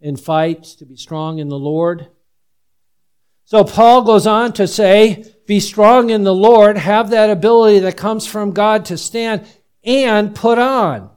and 0.00 0.18
fight, 0.18 0.62
to 0.78 0.86
be 0.86 0.96
strong 0.96 1.40
in 1.40 1.48
the 1.48 1.58
Lord. 1.58 2.08
So 3.44 3.64
Paul 3.64 4.02
goes 4.02 4.26
on 4.26 4.52
to 4.52 4.68
say, 4.68 5.24
be 5.48 5.58
strong 5.58 6.10
in 6.10 6.22
the 6.22 6.34
Lord, 6.34 6.78
have 6.78 7.10
that 7.10 7.28
ability 7.30 7.80
that 7.80 7.96
comes 7.96 8.24
from 8.24 8.52
God 8.52 8.84
to 8.86 8.96
stand, 8.96 9.44
and 9.82 10.32
put 10.32 10.58
on 10.58 11.10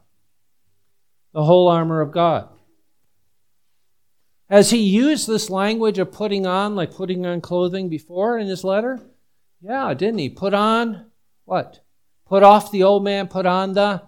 the 1.34 1.44
whole 1.44 1.68
armor 1.68 2.02
of 2.02 2.12
God. 2.12 2.50
Has 4.54 4.70
he 4.70 4.78
used 4.78 5.28
this 5.28 5.50
language 5.50 5.98
of 5.98 6.12
putting 6.12 6.46
on, 6.46 6.76
like 6.76 6.94
putting 6.94 7.26
on 7.26 7.42
clothing 7.42 7.90
before 7.90 8.38
in 8.38 8.46
his 8.46 8.64
letter? 8.64 9.00
Yeah, 9.64 9.92
didn't 9.96 10.20
he? 10.20 10.30
Put 10.30 10.54
on 10.54 11.08
what? 11.46 11.84
Put 12.28 12.44
off 12.44 12.72
the 12.72 12.84
old 12.84 13.04
man, 13.04 13.30
put 13.30 13.48
on 13.48 13.74
the 13.74 14.04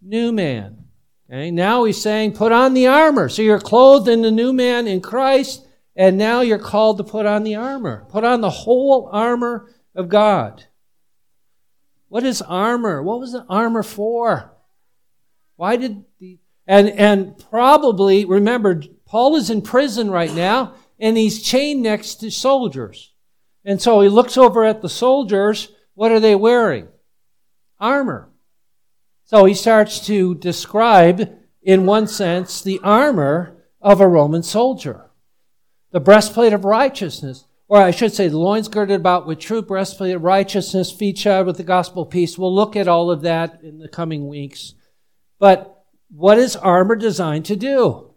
new 0.00 0.30
man. 0.30 0.84
Okay, 1.28 1.50
now 1.50 1.82
he's 1.82 2.00
saying 2.00 2.34
put 2.34 2.52
on 2.52 2.74
the 2.74 2.86
armor. 2.86 3.28
So 3.28 3.42
you're 3.42 3.58
clothed 3.58 4.06
in 4.06 4.22
the 4.22 4.30
new 4.30 4.52
man 4.52 4.86
in 4.86 5.00
Christ 5.00 5.66
and 5.96 6.16
now 6.16 6.42
you're 6.42 6.60
called 6.60 6.98
to 6.98 7.04
put 7.04 7.26
on 7.26 7.42
the 7.42 7.56
armor. 7.56 8.06
Put 8.08 8.22
on 8.22 8.40
the 8.40 8.50
whole 8.50 9.10
armor 9.10 9.68
of 9.96 10.08
God. 10.08 10.64
What 12.06 12.22
is 12.22 12.40
armor? 12.40 13.02
What 13.02 13.18
was 13.18 13.32
the 13.32 13.44
armor 13.48 13.82
for? 13.82 14.52
Why 15.56 15.74
did 15.74 16.04
the 16.20 16.38
and 16.68 16.88
and 16.88 17.36
probably 17.50 18.26
remember 18.26 18.80
Paul 19.08 19.36
is 19.36 19.50
in 19.50 19.62
prison 19.62 20.10
right 20.10 20.32
now 20.32 20.74
and 20.98 21.16
he's 21.16 21.42
chained 21.42 21.82
next 21.82 22.16
to 22.16 22.30
soldiers. 22.30 23.12
And 23.64 23.80
so 23.80 24.00
he 24.00 24.08
looks 24.08 24.36
over 24.36 24.64
at 24.64 24.82
the 24.82 24.88
soldiers. 24.88 25.72
What 25.94 26.12
are 26.12 26.20
they 26.20 26.34
wearing? 26.34 26.88
Armor. 27.80 28.28
So 29.24 29.44
he 29.44 29.54
starts 29.54 30.06
to 30.06 30.34
describe, 30.34 31.36
in 31.62 31.86
one 31.86 32.06
sense, 32.06 32.62
the 32.62 32.80
armor 32.82 33.56
of 33.80 34.00
a 34.00 34.08
Roman 34.08 34.42
soldier 34.42 35.08
the 35.90 36.00
breastplate 36.00 36.52
of 36.52 36.64
righteousness, 36.64 37.44
or 37.66 37.78
I 37.78 37.90
should 37.90 38.12
say, 38.12 38.28
the 38.28 38.38
loins 38.38 38.68
girded 38.68 38.96
about 39.00 39.26
with 39.26 39.38
true 39.38 39.62
breastplate 39.62 40.14
of 40.14 40.22
righteousness, 40.22 40.92
feet 40.92 41.18
shod 41.18 41.46
with 41.46 41.56
the 41.56 41.62
gospel 41.62 42.02
of 42.02 42.10
peace. 42.10 42.38
We'll 42.38 42.54
look 42.54 42.76
at 42.76 42.88
all 42.88 43.10
of 43.10 43.22
that 43.22 43.60
in 43.62 43.78
the 43.78 43.88
coming 43.88 44.28
weeks. 44.28 44.74
But 45.38 45.84
what 46.10 46.38
is 46.38 46.56
armor 46.56 46.96
designed 46.96 47.44
to 47.46 47.56
do? 47.56 48.07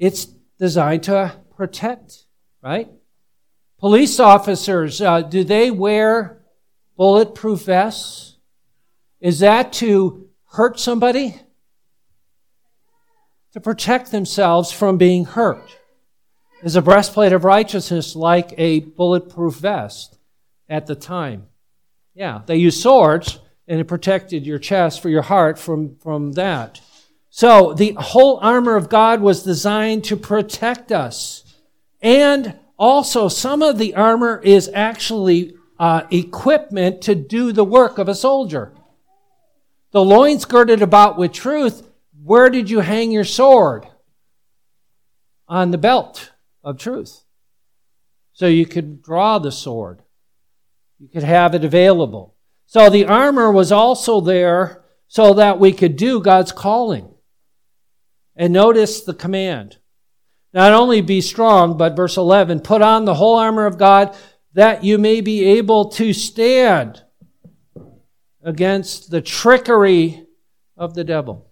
It's 0.00 0.24
designed 0.58 1.04
to 1.04 1.36
protect, 1.56 2.24
right? 2.62 2.88
Police 3.78 4.18
officers, 4.18 5.00
uh, 5.02 5.20
do 5.20 5.44
they 5.44 5.70
wear 5.70 6.40
bulletproof 6.96 7.64
vests? 7.64 8.38
Is 9.20 9.40
that 9.40 9.74
to 9.74 10.28
hurt 10.52 10.80
somebody? 10.80 11.38
To 13.52 13.60
protect 13.60 14.10
themselves 14.10 14.72
from 14.72 14.96
being 14.96 15.26
hurt. 15.26 15.76
Is 16.62 16.76
a 16.76 16.82
breastplate 16.82 17.34
of 17.34 17.44
righteousness 17.44 18.16
like 18.16 18.54
a 18.56 18.80
bulletproof 18.80 19.56
vest 19.56 20.18
at 20.68 20.86
the 20.86 20.94
time? 20.94 21.46
Yeah, 22.14 22.40
they 22.46 22.56
used 22.56 22.80
swords 22.80 23.38
and 23.68 23.80
it 23.80 23.84
protected 23.84 24.46
your 24.46 24.58
chest 24.58 25.02
for 25.02 25.10
your 25.10 25.22
heart 25.22 25.58
from, 25.58 25.96
from 25.96 26.32
that. 26.32 26.80
So 27.30 27.72
the 27.72 27.96
whole 27.98 28.38
armor 28.38 28.76
of 28.76 28.88
God 28.88 29.20
was 29.20 29.44
designed 29.44 30.04
to 30.04 30.16
protect 30.16 30.90
us. 30.90 31.44
And 32.02 32.58
also, 32.78 33.28
some 33.28 33.62
of 33.62 33.78
the 33.78 33.94
armor 33.94 34.40
is 34.42 34.70
actually 34.74 35.54
uh, 35.78 36.02
equipment 36.10 37.02
to 37.02 37.14
do 37.14 37.52
the 37.52 37.64
work 37.64 37.98
of 37.98 38.08
a 38.08 38.14
soldier. 38.14 38.74
The 39.92 40.04
loins 40.04 40.44
girded 40.44 40.82
about 40.82 41.18
with 41.18 41.32
truth. 41.32 41.86
Where 42.22 42.50
did 42.50 42.68
you 42.68 42.80
hang 42.80 43.12
your 43.12 43.24
sword? 43.24 43.86
On 45.48 45.70
the 45.70 45.78
belt 45.78 46.32
of 46.64 46.78
truth. 46.78 47.24
So 48.32 48.46
you 48.46 48.66
could 48.66 49.02
draw 49.02 49.38
the 49.38 49.52
sword. 49.52 50.02
You 50.98 51.08
could 51.08 51.22
have 51.22 51.54
it 51.54 51.64
available. 51.64 52.34
So 52.66 52.88
the 52.88 53.06
armor 53.06 53.50
was 53.50 53.72
also 53.72 54.20
there 54.20 54.84
so 55.08 55.34
that 55.34 55.58
we 55.58 55.72
could 55.72 55.96
do 55.96 56.20
God's 56.20 56.52
calling. 56.52 57.12
And 58.40 58.54
notice 58.54 59.02
the 59.02 59.12
command. 59.12 59.76
Not 60.54 60.72
only 60.72 61.02
be 61.02 61.20
strong, 61.20 61.76
but 61.76 61.94
verse 61.94 62.16
11, 62.16 62.60
put 62.60 62.80
on 62.80 63.04
the 63.04 63.12
whole 63.12 63.36
armor 63.36 63.66
of 63.66 63.76
God 63.76 64.16
that 64.54 64.82
you 64.82 64.96
may 64.96 65.20
be 65.20 65.44
able 65.44 65.90
to 65.90 66.14
stand 66.14 67.02
against 68.42 69.10
the 69.10 69.20
trickery 69.20 70.24
of 70.74 70.94
the 70.94 71.04
devil. 71.04 71.50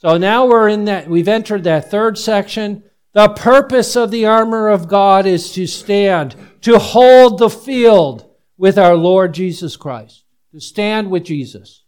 So 0.00 0.18
now 0.18 0.46
we're 0.46 0.68
in 0.68 0.84
that, 0.84 1.08
we've 1.08 1.28
entered 1.28 1.64
that 1.64 1.90
third 1.90 2.18
section 2.18 2.84
the 3.14 3.30
purpose 3.30 3.96
of 3.96 4.10
the 4.10 4.26
armor 4.26 4.68
of 4.68 4.86
God 4.86 5.24
is 5.24 5.52
to 5.52 5.66
stand, 5.66 6.36
to 6.60 6.78
hold 6.78 7.38
the 7.38 7.48
field 7.48 8.30
with 8.58 8.76
our 8.76 8.96
Lord 8.96 9.32
Jesus 9.32 9.78
Christ, 9.78 10.24
to 10.52 10.60
stand 10.60 11.10
with 11.10 11.24
Jesus. 11.24 11.84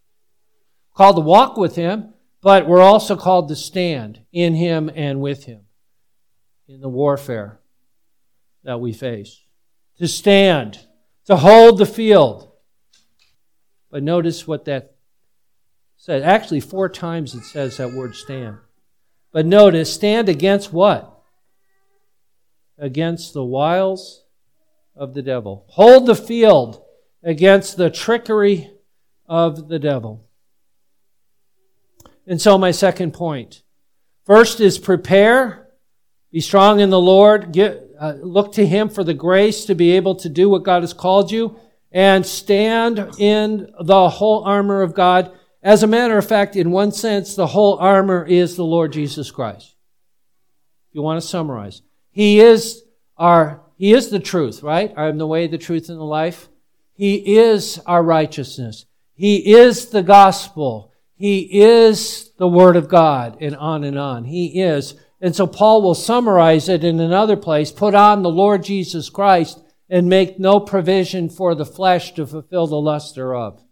Called 0.94 1.16
to 1.16 1.20
walk 1.20 1.58
with 1.58 1.76
Him, 1.76 2.13
but 2.44 2.68
we're 2.68 2.82
also 2.82 3.16
called 3.16 3.48
to 3.48 3.56
stand 3.56 4.20
in 4.30 4.54
Him 4.54 4.90
and 4.94 5.22
with 5.22 5.44
Him 5.44 5.62
in 6.68 6.82
the 6.82 6.90
warfare 6.90 7.58
that 8.64 8.80
we 8.80 8.92
face. 8.92 9.40
To 9.96 10.06
stand, 10.06 10.78
to 11.24 11.36
hold 11.36 11.78
the 11.78 11.86
field. 11.86 12.52
But 13.90 14.02
notice 14.02 14.46
what 14.46 14.66
that 14.66 14.94
said. 15.96 16.22
Actually, 16.22 16.60
four 16.60 16.90
times 16.90 17.34
it 17.34 17.44
says 17.44 17.78
that 17.78 17.92
word 17.92 18.14
stand. 18.14 18.58
But 19.32 19.46
notice, 19.46 19.94
stand 19.94 20.28
against 20.28 20.70
what? 20.70 21.22
Against 22.76 23.32
the 23.32 23.44
wiles 23.44 24.22
of 24.94 25.14
the 25.14 25.22
devil. 25.22 25.64
Hold 25.70 26.04
the 26.04 26.14
field 26.14 26.84
against 27.22 27.78
the 27.78 27.88
trickery 27.88 28.70
of 29.26 29.68
the 29.68 29.78
devil. 29.78 30.28
And 32.26 32.40
so, 32.40 32.56
my 32.56 32.70
second 32.70 33.12
point 33.12 33.62
first 34.24 34.60
is 34.60 34.78
prepare, 34.78 35.68
be 36.32 36.40
strong 36.40 36.80
in 36.80 36.90
the 36.90 37.00
Lord, 37.00 37.52
get, 37.52 37.90
uh, 38.00 38.14
look 38.20 38.52
to 38.54 38.66
Him 38.66 38.88
for 38.88 39.04
the 39.04 39.14
grace 39.14 39.66
to 39.66 39.74
be 39.74 39.92
able 39.92 40.14
to 40.16 40.28
do 40.28 40.48
what 40.48 40.62
God 40.62 40.82
has 40.82 40.92
called 40.92 41.30
you, 41.30 41.58
and 41.92 42.24
stand 42.24 42.98
in 43.18 43.72
the 43.80 44.08
whole 44.08 44.44
armor 44.44 44.82
of 44.82 44.94
God. 44.94 45.32
As 45.62 45.82
a 45.82 45.86
matter 45.86 46.18
of 46.18 46.26
fact, 46.26 46.56
in 46.56 46.70
one 46.70 46.92
sense, 46.92 47.36
the 47.36 47.46
whole 47.46 47.78
armor 47.78 48.24
is 48.26 48.56
the 48.56 48.64
Lord 48.64 48.92
Jesus 48.92 49.30
Christ. 49.30 49.76
If 50.88 50.94
you 50.96 51.02
want 51.02 51.22
to 51.22 51.26
summarize, 51.26 51.82
He 52.10 52.40
is 52.40 52.82
our, 53.16 53.62
He 53.76 53.92
is 53.92 54.08
the 54.08 54.18
truth, 54.18 54.62
right? 54.62 54.92
I 54.96 55.08
am 55.08 55.18
the 55.18 55.26
way, 55.26 55.46
the 55.46 55.58
truth, 55.58 55.88
and 55.88 55.98
the 55.98 56.04
life. 56.04 56.48
He 56.94 57.36
is 57.36 57.80
our 57.86 58.02
righteousness. 58.02 58.86
He 59.14 59.54
is 59.54 59.90
the 59.90 60.02
gospel. 60.02 60.92
He 61.16 61.62
is 61.62 62.32
the 62.38 62.48
Word 62.48 62.76
of 62.76 62.88
God, 62.88 63.38
and 63.40 63.56
on 63.56 63.84
and 63.84 63.98
on. 63.98 64.24
He 64.24 64.60
is. 64.60 64.94
And 65.20 65.34
so 65.34 65.46
Paul 65.46 65.82
will 65.82 65.94
summarize 65.94 66.68
it 66.68 66.84
in 66.84 67.00
another 67.00 67.36
place 67.36 67.72
put 67.72 67.94
on 67.94 68.22
the 68.22 68.30
Lord 68.30 68.64
Jesus 68.64 69.08
Christ 69.08 69.62
and 69.88 70.08
make 70.08 70.38
no 70.38 70.60
provision 70.60 71.28
for 71.28 71.54
the 71.54 71.64
flesh 71.64 72.14
to 72.14 72.26
fulfill 72.26 72.66
the 72.66 72.80
lust 72.80 73.14
thereof. 73.14 73.62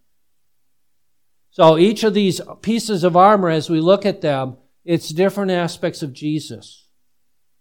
So 1.51 1.77
each 1.77 2.05
of 2.05 2.15
these 2.15 2.41
pieces 2.63 3.05
of 3.05 3.17
armor, 3.17 3.51
as 3.51 3.69
we 3.69 3.81
look 3.81 4.07
at 4.07 4.23
them, 4.23 4.57
it's 4.85 5.11
different 5.11 5.51
aspects 5.51 6.03
of 6.03 6.13
Jesus. 6.13 6.87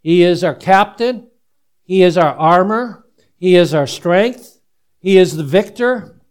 He 0.02 0.24
is 0.24 0.44
our 0.44 0.56
captain. 0.56 1.30
He 1.84 2.02
is 2.02 2.18
our 2.18 2.34
armor. 2.36 3.06
He 3.38 3.56
is 3.56 3.74
our 3.74 3.88
strength. 3.88 4.60
He 5.00 5.18
is 5.18 5.36
the 5.36 5.44
victor. 5.44 6.22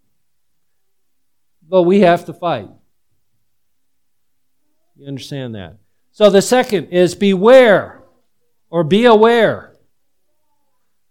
But 1.69 1.83
we 1.83 2.01
have 2.01 2.25
to 2.25 2.33
fight. 2.33 2.71
You 5.01 5.07
understand 5.09 5.55
that? 5.55 5.79
So 6.11 6.29
the 6.29 6.43
second 6.43 6.89
is 6.89 7.15
beware 7.15 8.03
or 8.69 8.85
be 8.85 9.07
aware. 9.07 9.75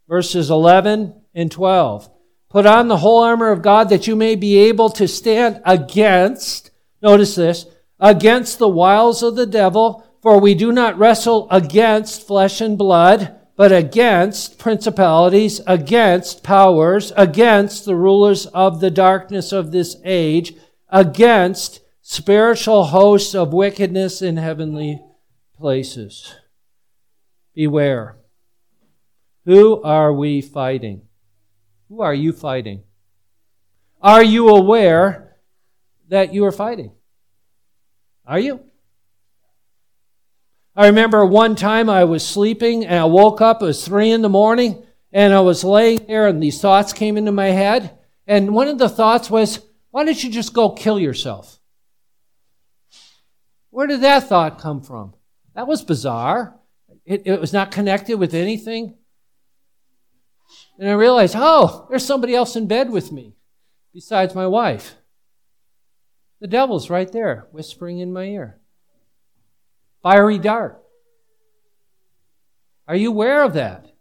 Verses 0.07 0.51
11 0.51 1.19
and 1.33 1.51
12. 1.51 2.07
Put 2.51 2.67
on 2.67 2.87
the 2.87 2.97
whole 2.97 3.23
armor 3.23 3.51
of 3.51 3.63
God 3.63 3.89
that 3.89 4.05
you 4.05 4.15
may 4.15 4.35
be 4.35 4.59
able 4.59 4.89
to 4.91 5.07
stand 5.07 5.61
against, 5.65 6.69
notice 7.01 7.33
this, 7.33 7.65
against 7.99 8.59
the 8.59 8.67
wiles 8.67 9.23
of 9.23 9.35
the 9.35 9.47
devil, 9.47 10.05
for 10.21 10.39
we 10.39 10.53
do 10.53 10.71
not 10.71 10.99
wrestle 10.99 11.47
against 11.49 12.27
flesh 12.27 12.61
and 12.61 12.77
blood, 12.77 13.39
but 13.55 13.71
against 13.71 14.59
principalities, 14.59 15.61
against 15.65 16.43
powers, 16.43 17.11
against 17.17 17.85
the 17.85 17.95
rulers 17.95 18.45
of 18.45 18.81
the 18.81 18.91
darkness 18.91 19.51
of 19.51 19.71
this 19.71 19.95
age, 20.05 20.53
against 20.89 21.81
spiritual 22.09 22.85
hosts 22.85 23.35
of 23.35 23.53
wickedness 23.53 24.19
in 24.19 24.35
heavenly 24.35 24.99
places. 25.55 26.33
Beware. 27.53 28.17
Who 29.45 29.79
are 29.83 30.11
we 30.11 30.41
fighting? 30.41 31.03
Who 31.87 32.01
are 32.01 32.13
you 32.15 32.33
fighting? 32.33 32.81
Are 34.01 34.23
you 34.23 34.49
aware 34.49 35.37
that 36.07 36.33
you 36.33 36.45
are 36.45 36.51
fighting? 36.51 36.93
Are 38.25 38.39
you? 38.39 38.61
I 40.75 40.87
remember 40.87 41.23
one 41.23 41.55
time 41.55 41.91
I 41.91 42.05
was 42.05 42.25
sleeping 42.25 42.87
and 42.87 42.95
I 42.95 43.05
woke 43.05 43.39
up, 43.39 43.61
it 43.61 43.65
was 43.65 43.85
three 43.85 44.09
in 44.09 44.23
the 44.23 44.29
morning, 44.29 44.81
and 45.13 45.31
I 45.31 45.41
was 45.41 45.63
laying 45.63 46.07
there 46.07 46.25
and 46.25 46.41
these 46.41 46.59
thoughts 46.59 46.91
came 46.91 47.17
into 47.17 47.31
my 47.31 47.49
head. 47.49 47.99
And 48.25 48.55
one 48.55 48.67
of 48.67 48.79
the 48.79 48.89
thoughts 48.89 49.29
was, 49.29 49.59
why 49.91 50.05
don't 50.05 50.23
you 50.23 50.31
just 50.31 50.53
go 50.53 50.71
kill 50.71 50.99
yourself? 50.99 51.58
Where 53.69 53.87
did 53.87 54.01
that 54.01 54.27
thought 54.27 54.61
come 54.61 54.81
from? 54.81 55.13
That 55.55 55.67
was 55.67 55.83
bizarre. 55.83 56.57
It, 57.05 57.23
it 57.25 57.39
was 57.39 57.53
not 57.53 57.71
connected 57.71 58.17
with 58.17 58.33
anything. 58.33 58.95
And 60.79 60.89
I 60.89 60.93
realized, 60.93 61.35
oh, 61.37 61.85
there's 61.89 62.05
somebody 62.05 62.35
else 62.35 62.55
in 62.55 62.67
bed 62.67 62.89
with 62.89 63.11
me 63.11 63.35
besides 63.93 64.33
my 64.33 64.47
wife. 64.47 64.95
The 66.39 66.47
devil's 66.47 66.89
right 66.89 67.11
there, 67.11 67.47
whispering 67.51 67.99
in 67.99 68.13
my 68.13 68.23
ear. 68.23 68.59
Fiery 70.01 70.39
dart. 70.39 70.81
Are 72.87 72.95
you 72.95 73.09
aware 73.09 73.43
of 73.43 73.53
that? 73.53 73.91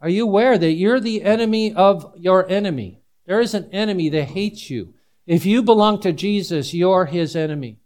Are 0.00 0.08
you 0.08 0.24
aware 0.24 0.56
that 0.56 0.72
you're 0.72 1.00
the 1.00 1.22
enemy 1.22 1.74
of 1.74 2.14
your 2.16 2.48
enemy? 2.48 3.00
There 3.26 3.40
is 3.40 3.54
an 3.54 3.70
enemy 3.72 4.08
that 4.10 4.26
hates 4.26 4.70
you. 4.70 4.94
If 5.26 5.46
you 5.46 5.62
belong 5.62 6.00
to 6.02 6.12
Jesus, 6.12 6.74
you're 6.74 7.06
his 7.06 7.34
enemy. 7.34 7.78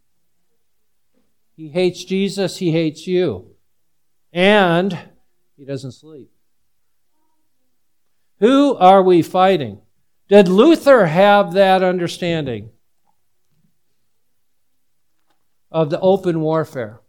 He 1.59 1.71
hates 1.71 2.05
Jesus, 2.05 2.59
he 2.59 2.71
hates 2.71 3.09
you. 3.09 3.57
And 4.33 4.97
he 5.57 5.65
doesn't 5.65 5.91
sleep. 5.91 6.31
Who 8.39 8.77
are 8.77 9.03
we 9.03 9.23
fighting? 9.23 9.81
Did 10.29 10.47
Luther 10.47 11.07
have 11.07 11.55
that 11.55 11.83
understanding 11.83 12.71
of 15.73 15.91
the 15.91 15.99
open 15.99 16.43
warfare? 16.43 17.01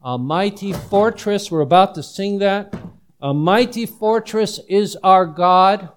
A 0.00 0.16
mighty 0.16 0.72
fortress, 0.72 1.50
we're 1.50 1.60
about 1.60 1.96
to 1.96 2.04
sing 2.04 2.38
that. 2.38 2.72
A 3.20 3.34
mighty 3.34 3.84
fortress 3.84 4.60
is 4.68 4.96
our 5.02 5.26
God, 5.26 5.88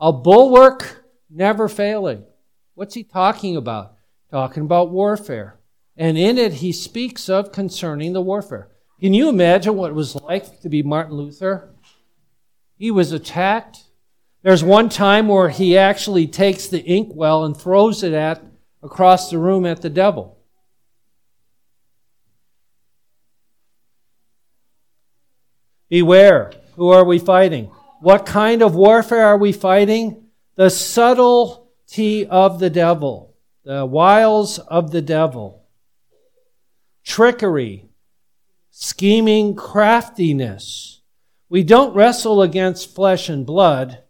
a 0.00 0.12
bulwark 0.12 1.04
never 1.30 1.68
failing. 1.68 2.24
What's 2.74 2.94
he 2.94 3.04
talking 3.04 3.56
about? 3.56 3.96
Talking 4.30 4.62
about 4.62 4.90
warfare. 4.90 5.60
And 5.96 6.16
in 6.16 6.38
it, 6.38 6.54
he 6.54 6.72
speaks 6.72 7.28
of 7.28 7.52
concerning 7.52 8.12
the 8.12 8.22
warfare. 8.22 8.68
Can 9.00 9.12
you 9.12 9.28
imagine 9.28 9.76
what 9.76 9.90
it 9.90 9.94
was 9.94 10.14
like 10.14 10.60
to 10.60 10.68
be 10.68 10.82
Martin 10.82 11.16
Luther? 11.16 11.74
He 12.78 12.90
was 12.90 13.12
attacked. 13.12 13.84
There's 14.42 14.64
one 14.64 14.88
time 14.88 15.28
where 15.28 15.50
he 15.50 15.76
actually 15.76 16.26
takes 16.26 16.66
the 16.66 16.82
inkwell 16.82 17.44
and 17.44 17.56
throws 17.56 18.02
it 18.02 18.12
at 18.12 18.42
across 18.82 19.30
the 19.30 19.38
room 19.38 19.66
at 19.66 19.82
the 19.82 19.90
devil. 19.90 20.38
Beware. 25.90 26.52
Who 26.76 26.88
are 26.88 27.04
we 27.04 27.18
fighting? 27.18 27.66
What 28.00 28.24
kind 28.24 28.62
of 28.62 28.74
warfare 28.74 29.26
are 29.26 29.36
we 29.36 29.52
fighting? 29.52 30.24
The 30.54 30.70
subtle 30.70 31.61
of 32.30 32.58
the 32.58 32.70
devil, 32.70 33.36
the 33.64 33.84
wiles 33.84 34.58
of 34.58 34.92
the 34.92 35.02
devil, 35.02 35.66
trickery, 37.04 37.90
scheming 38.70 39.54
craftiness. 39.54 41.02
We 41.48 41.62
don't 41.62 41.94
wrestle 41.94 42.40
against 42.40 42.94
flesh 42.94 43.28
and 43.28 43.44
blood, 43.44 44.02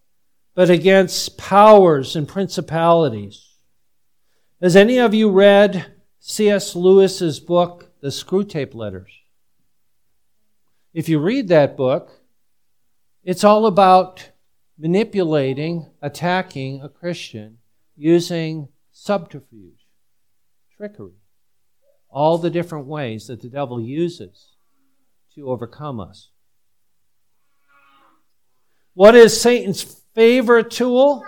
but 0.55 0.71
against 0.71 1.37
powers 1.37 2.15
and 2.15 2.29
principalities. 2.29 3.57
Has 4.61 4.77
any 4.77 4.99
of 4.99 5.13
you 5.13 5.31
read 5.31 5.87
C.S. 6.21 6.77
Lewis's 6.77 7.41
book, 7.41 7.91
The 8.01 8.09
Screwtape 8.09 8.75
Letters? 8.75 9.11
If 10.95 11.09
you 11.09 11.19
read 11.19 11.49
that 11.49 11.77
book, 11.77 12.13
it's 13.25 13.43
all 13.43 13.67
about 13.67 14.31
manipulating, 14.79 15.91
attacking 16.01 16.81
a 16.81 16.89
Christian 16.89 17.59
using 17.97 18.69
subterfuge, 18.91 19.87
trickery, 20.77 21.15
all 22.09 22.39
the 22.39 22.51
different 22.51 22.87
ways 22.87 23.27
that 23.27 23.41
the 23.41 23.49
devil 23.49 23.81
uses 23.81 24.53
to 25.35 25.49
overcome 25.49 26.01
us. 26.01 26.31
What 28.95 29.15
is 29.15 29.41
Satan's 29.41 29.83
favorite 30.15 30.71
tool? 30.71 31.25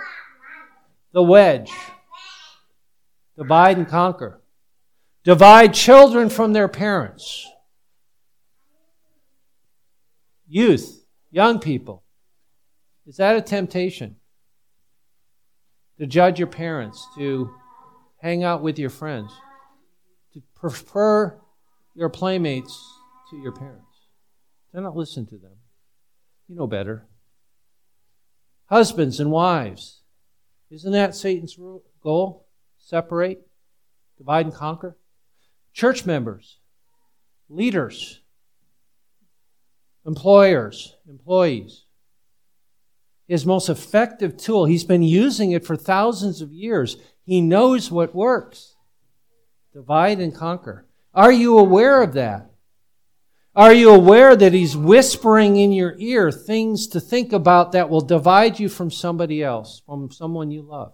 The 1.11 1.23
wedge. 1.23 1.71
Divide 3.37 3.77
and 3.77 3.87
conquer. 3.87 4.41
Divide 5.23 5.73
children 5.73 6.29
from 6.29 6.53
their 6.53 6.67
parents. 6.67 7.47
Youth, 10.47 11.03
young 11.31 11.59
people. 11.59 12.03
Is 13.07 13.17
that 13.17 13.35
a 13.35 13.41
temptation? 13.41 14.17
To 15.99 16.05
judge 16.05 16.39
your 16.39 16.47
parents, 16.47 17.07
to 17.15 17.53
hang 18.21 18.43
out 18.43 18.61
with 18.61 18.77
your 18.77 18.89
friends, 18.89 19.31
to 20.33 20.41
prefer 20.55 21.39
your 21.93 22.09
playmates 22.09 22.77
to 23.29 23.37
your 23.37 23.51
parents. 23.51 23.81
Do 24.73 24.81
not 24.81 24.95
listen 24.95 25.25
to 25.27 25.37
them. 25.37 25.55
You 26.47 26.55
know 26.55 26.67
better. 26.67 27.07
Husbands 28.65 29.19
and 29.19 29.31
wives, 29.31 30.01
Isn't 30.71 30.91
that 30.91 31.15
Satan's 31.15 31.57
goal? 32.01 32.47
Separate, 32.77 33.47
divide, 34.17 34.47
and 34.47 34.53
conquer? 34.53 34.97
Church 35.73 36.05
members, 36.05 36.59
leaders, 37.47 38.21
employers, 40.05 40.95
employees. 41.07 41.84
His 43.27 43.45
most 43.45 43.69
effective 43.69 44.37
tool, 44.37 44.65
he's 44.65 44.83
been 44.83 45.03
using 45.03 45.51
it 45.51 45.65
for 45.65 45.75
thousands 45.75 46.41
of 46.41 46.53
years. 46.53 46.97
He 47.23 47.41
knows 47.41 47.89
what 47.89 48.13
works. 48.13 48.75
Divide 49.73 50.19
and 50.19 50.33
conquer. 50.33 50.85
Are 51.13 51.31
you 51.31 51.57
aware 51.57 52.03
of 52.03 52.13
that? 52.13 52.51
Are 53.55 53.73
you 53.73 53.89
aware 53.89 54.35
that 54.35 54.51
he's 54.51 54.75
whispering 54.75 55.55
in 55.55 55.71
your 55.71 55.95
ear 55.97 56.29
things 56.29 56.87
to 56.87 56.99
think 56.99 57.31
about 57.31 57.71
that 57.71 57.89
will 57.89 58.01
divide 58.01 58.59
you 58.59 58.67
from 58.67 58.91
somebody 58.91 59.41
else, 59.41 59.81
from 59.85 60.11
someone 60.11 60.51
you 60.51 60.61
love? 60.61 60.93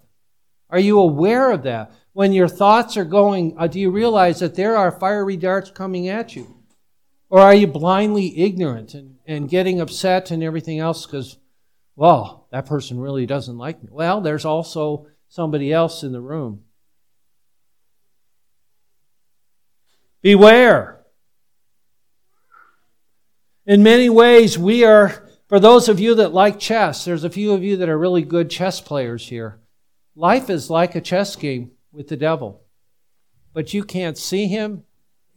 Are 0.70 0.80
you 0.80 1.00
aware 1.00 1.52
of 1.52 1.63
that? 1.63 1.91
When 2.13 2.34
your 2.34 2.48
thoughts 2.48 2.98
are 2.98 3.06
going, 3.06 3.56
uh, 3.58 3.67
do 3.67 3.80
you 3.80 3.89
realize 3.89 4.39
that 4.39 4.56
there 4.56 4.78
are 4.78 4.91
fiery 4.91 5.38
darts 5.38 5.72
coming 5.72 6.08
at 6.08 6.36
you? 6.36 6.62
Or 7.30 7.39
are 7.39 7.56
you 7.56 7.65
blindly 7.65 8.38
ignorant 8.39 8.94
and, 8.94 9.15
and 9.26 9.50
getting 9.50 9.82
upset 9.82 10.30
and 10.30 10.44
everything 10.44 10.78
else 10.80 11.06
because, 11.06 11.38
well, 11.95 12.47
that 12.51 12.65
person 12.65 12.99
really 12.99 13.25
doesn't 13.25 13.58
like 13.58 13.82
me? 13.84 13.89
Well, 13.91 14.21
there's 14.21 14.45
also 14.45 15.08
somebody 15.27 15.71
else 15.71 16.04
in 16.04 16.12
the 16.12 16.21
room. 16.21 16.63
Beware. 20.21 21.04
In 23.65 23.84
many 23.84 24.10
ways, 24.10 24.58
we 24.58 24.84
are, 24.84 25.27
for 25.47 25.60
those 25.60 25.89
of 25.89 25.99
you 25.99 26.15
that 26.15 26.34
like 26.34 26.60
chess, 26.60 27.06
there's 27.06 27.23
a 27.23 27.30
few 27.30 27.54
of 27.54 27.63
you 27.63 27.77
that 27.77 27.89
are 27.89 27.97
really 27.97 28.21
good 28.21 28.49
chess 28.49 28.82
players 28.82 29.27
here. 29.27 29.60
Life 30.15 30.49
is 30.49 30.69
like 30.69 30.95
a 30.95 31.01
chess 31.01 31.36
game 31.36 31.71
with 31.91 32.08
the 32.08 32.17
devil, 32.17 32.63
but 33.54 33.73
you 33.73 33.84
can't 33.84 34.17
see 34.17 34.47
him, 34.47 34.84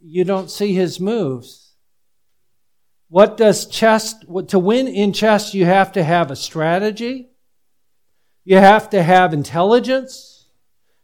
you 0.01 0.23
don't 0.23 0.51
see 0.51 0.73
his 0.73 0.99
moves. 0.99 1.64
What 3.09 3.37
does 3.37 3.67
chess, 3.67 4.15
to 4.47 4.59
win 4.59 4.87
in 4.87 5.13
chess, 5.13 5.53
you 5.53 5.65
have 5.65 5.91
to 5.93 6.03
have 6.03 6.31
a 6.31 6.35
strategy, 6.35 7.29
you 8.43 8.57
have 8.57 8.89
to 8.91 9.03
have 9.03 9.33
intelligence, 9.33 10.47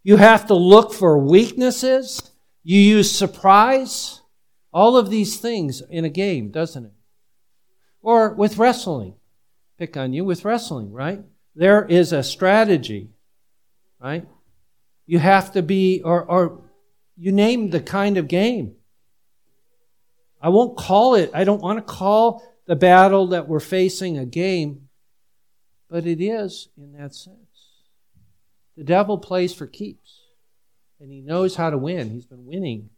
you 0.03 0.17
have 0.17 0.47
to 0.47 0.55
look 0.55 0.93
for 0.93 1.17
weaknesses, 1.17 2.31
you 2.63 2.79
use 2.79 3.11
surprise, 3.11 4.21
all 4.73 4.97
of 4.97 5.09
these 5.09 5.37
things 5.39 5.81
in 5.89 6.05
a 6.05 6.09
game, 6.09 6.49
doesn't 6.49 6.85
it? 6.85 6.93
Or 8.01 8.33
with 8.33 8.57
wrestling. 8.57 9.15
Pick 9.77 9.97
on 9.97 10.13
you 10.13 10.23
with 10.25 10.45
wrestling, 10.45 10.91
right? 10.91 11.21
There 11.55 11.85
is 11.85 12.13
a 12.13 12.23
strategy, 12.23 13.09
right? 13.99 14.27
You 15.05 15.19
have 15.19 15.51
to 15.53 15.61
be, 15.61 16.01
or, 16.03 16.23
or 16.23 16.61
you 17.17 17.31
name 17.31 17.69
the 17.69 17.81
kind 17.81 18.17
of 18.17 18.27
game. 18.27 18.75
I 20.41 20.49
won't 20.49 20.77
call 20.77 21.15
it, 21.15 21.31
I 21.33 21.43
don't 21.43 21.61
want 21.61 21.77
to 21.77 21.93
call 21.93 22.43
the 22.65 22.75
battle 22.75 23.27
that 23.27 23.47
we're 23.47 23.59
facing 23.59 24.17
a 24.17 24.25
game, 24.25 24.89
but 25.89 26.05
it 26.05 26.21
is 26.21 26.69
in 26.77 26.93
that 26.93 27.13
sense. 27.13 27.37
The 28.75 28.83
devil 28.83 29.17
plays 29.17 29.53
for 29.53 29.67
keeps, 29.67 30.21
and 30.99 31.11
he 31.11 31.21
knows 31.21 31.55
how 31.55 31.69
to 31.69 31.77
win. 31.77 32.09
He's 32.09 32.25
been 32.25 32.45
winning 32.45 32.89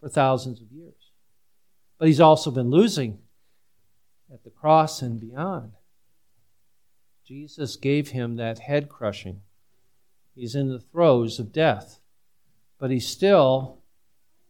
for 0.00 0.08
thousands 0.08 0.60
of 0.60 0.70
years. 0.70 0.92
But 1.98 2.08
he's 2.08 2.20
also 2.20 2.50
been 2.50 2.70
losing 2.70 3.18
at 4.32 4.44
the 4.44 4.50
cross 4.50 5.00
and 5.00 5.18
beyond. 5.18 5.72
Jesus 7.26 7.76
gave 7.76 8.10
him 8.10 8.36
that 8.36 8.58
head 8.58 8.88
crushing. 8.88 9.40
He's 10.34 10.54
in 10.54 10.68
the 10.68 10.80
throes 10.80 11.38
of 11.38 11.52
death, 11.52 12.00
but 12.78 12.90
he's 12.90 13.08
still 13.08 13.78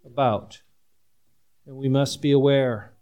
about. 0.04 0.62
And 1.66 1.76
we 1.76 1.88
must 1.88 2.20
be 2.20 2.32
aware. 2.32 2.92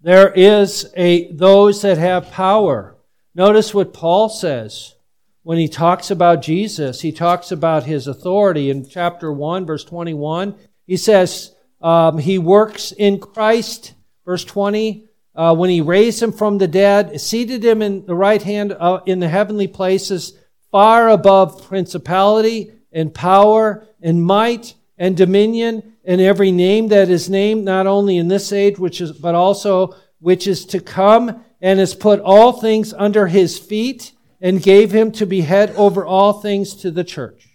There 0.00 0.32
is 0.32 0.92
a 0.96 1.30
those 1.32 1.82
that 1.82 1.98
have 1.98 2.30
power. 2.30 2.96
Notice 3.34 3.74
what 3.74 3.92
Paul 3.92 4.28
says 4.28 4.94
when 5.42 5.58
he 5.58 5.68
talks 5.68 6.10
about 6.10 6.42
Jesus. 6.42 7.00
He 7.00 7.12
talks 7.12 7.50
about 7.52 7.84
his 7.84 8.06
authority 8.06 8.70
in 8.70 8.88
chapter 8.88 9.32
1, 9.32 9.66
verse 9.66 9.84
21. 9.84 10.54
He 10.86 10.96
says, 10.96 11.54
um, 11.80 12.18
He 12.18 12.38
works 12.38 12.92
in 12.92 13.18
Christ 13.18 13.94
Verse 14.26 14.44
20, 14.44 15.08
uh, 15.36 15.54
when 15.54 15.70
he 15.70 15.80
raised 15.80 16.20
him 16.20 16.32
from 16.32 16.58
the 16.58 16.66
dead, 16.66 17.20
seated 17.20 17.64
him 17.64 17.80
in 17.80 18.04
the 18.06 18.14
right 18.14 18.42
hand 18.42 18.76
uh, 18.78 18.98
in 19.06 19.20
the 19.20 19.28
heavenly 19.28 19.68
places, 19.68 20.36
far 20.72 21.08
above 21.08 21.64
principality 21.68 22.72
and 22.90 23.14
power 23.14 23.86
and 24.02 24.24
might 24.24 24.74
and 24.98 25.16
dominion 25.16 25.96
and 26.04 26.20
every 26.20 26.52
name 26.52 26.88
that 26.88 27.08
is 27.08 27.28
named, 27.28 27.64
not 27.64 27.86
only 27.86 28.16
in 28.16 28.28
this 28.28 28.52
age, 28.52 28.78
which 28.78 29.00
is, 29.00 29.12
but 29.12 29.34
also 29.34 29.94
which 30.20 30.46
is 30.46 30.64
to 30.66 30.80
come, 30.80 31.44
and 31.60 31.78
has 31.78 31.94
put 31.94 32.20
all 32.20 32.52
things 32.52 32.92
under 32.94 33.26
his 33.26 33.58
feet 33.58 34.12
and 34.40 34.62
gave 34.62 34.92
him 34.92 35.10
to 35.12 35.26
be 35.26 35.40
head 35.40 35.70
over 35.76 36.04
all 36.04 36.34
things 36.34 36.74
to 36.74 36.90
the 36.90 37.04
church. 37.04 37.48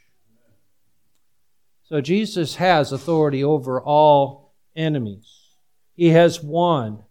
So 1.83 2.01
Jesus 2.01 2.55
has 2.55 2.91
authority 2.91 3.43
over 3.43 3.81
all 3.81 4.53
enemies. 4.75 5.27
He 5.93 6.09
has 6.09 6.41
won, 6.41 7.03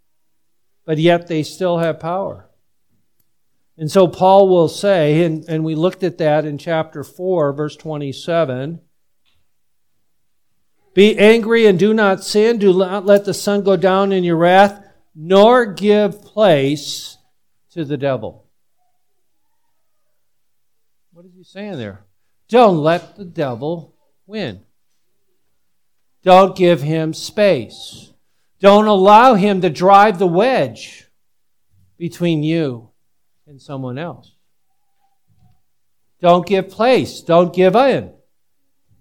but 0.85 0.99
yet 0.99 1.27
they 1.27 1.43
still 1.43 1.79
have 1.79 2.01
power. 2.01 2.49
And 3.77 3.90
so 3.90 4.09
Paul 4.09 4.49
will 4.49 4.69
say, 4.69 5.25
and, 5.25 5.45
and 5.49 5.64
we 5.64 5.75
looked 5.75 6.03
at 6.03 6.19
that 6.19 6.45
in 6.45 6.59
chapter 6.59 7.05
4, 7.05 7.53
verse 7.53 7.77
27 7.77 8.81
Be 10.94 11.16
angry 11.18 11.66
and 11.66 11.79
do 11.79 11.94
not 11.94 12.24
sin. 12.24 12.59
Do 12.59 12.76
not 12.76 13.07
let 13.07 13.24
the 13.24 13.35
sun 13.35 13.62
go 13.62 13.76
down 13.76 14.12
in 14.12 14.24
your 14.24 14.37
wrath, 14.37 14.85
nor 15.14 15.66
give 15.66 16.22
place 16.22 17.16
to 17.70 17.85
the 17.85 17.96
devil. 17.96 18.46
What 21.12 21.26
is 21.26 21.33
he 21.37 21.44
saying 21.44 21.79
there? 21.79 22.05
Don't 22.48 22.79
let 22.79 23.16
the 23.16 23.24
devil 23.24 23.94
win. 24.26 24.61
Don't 26.22 26.57
give 26.57 26.83
him 26.83 27.14
space. 27.14 28.12
Don't 28.59 28.87
allow 28.87 29.35
him 29.35 29.61
to 29.61 29.70
drive 29.70 30.18
the 30.18 30.26
wedge 30.26 31.07
between 31.96 32.42
you 32.42 32.90
and 33.46 33.61
someone 33.61 33.98
else. 33.98 34.35
Don't 36.20 36.46
give 36.46 36.68
place. 36.68 37.20
Don't 37.22 37.55
give 37.55 37.74
in. 37.74 38.12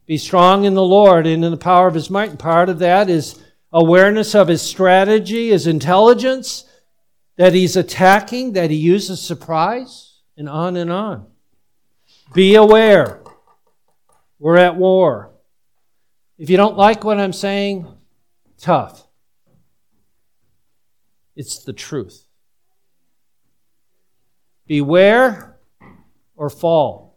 Be 0.10 0.18
strong 0.18 0.66
in 0.66 0.74
the 0.74 0.82
Lord 0.82 1.28
and 1.28 1.46
in 1.46 1.52
the 1.52 1.56
power 1.56 1.88
of 1.88 1.94
his 1.94 2.10
might. 2.10 2.32
And 2.32 2.40
part 2.40 2.68
of 2.68 2.80
that 2.80 3.12
is 3.12 3.40
awareness 3.72 4.34
of 4.34 4.48
his 4.48 4.60
strategy, 4.60 5.50
his 5.50 5.68
intelligence, 5.68 6.66
that 7.36 7.54
he's 7.54 7.76
attacking, 7.76 8.54
that 8.54 8.72
he 8.72 8.76
uses 8.76 9.22
surprise, 9.22 10.22
and 10.36 10.50
on 10.50 10.78
and 10.78 10.92
on. 10.92 11.28
Be 12.34 12.56
aware. 12.56 13.22
We're 14.40 14.58
at 14.58 14.76
war. 14.76 15.30
If 16.40 16.50
you 16.50 16.58
don't 16.58 16.76
like 16.76 17.04
what 17.04 17.20
I'm 17.20 17.32
saying, 17.32 17.88
tough. 18.58 19.06
It's 21.36 21.64
the 21.64 21.74
truth. 21.74 22.26
Beware 24.66 25.60
or 26.36 26.50
fall. 26.50 27.09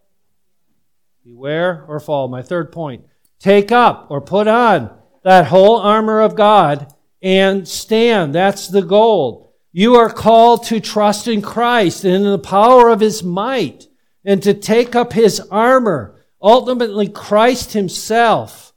Beware 1.25 1.85
or 1.89 2.01
fall. 2.01 2.29
My 2.29 2.43
third 2.43 2.73
point. 2.73 3.05
Take 3.39 3.73
up 3.73 4.07
or 4.11 4.21
put 4.21 4.49
on 4.49 4.97
that 5.25 5.47
whole 5.47 5.79
armor 5.79 6.21
of 6.21 6.37
God 6.37 6.95
and 7.23 7.67
stand. 7.67 8.35
That's 8.35 8.69
the 8.69 8.83
goal. 8.83 9.55
You 9.73 9.95
are 9.97 10.11
called 10.11 10.65
to 10.67 10.81
trust 10.81 11.29
in 11.29 11.43
Christ 11.43 12.05
and 12.05 12.15
in 12.15 12.23
the 12.25 12.39
power 12.39 12.89
of 12.89 13.01
His 13.01 13.23
might 13.23 13.87
and 14.25 14.43
to 14.43 14.55
take 14.55 14.95
up 14.95 15.13
His 15.13 15.41
armor. 15.51 16.21
Ultimately, 16.41 17.09
Christ 17.09 17.73
Himself 17.73 18.73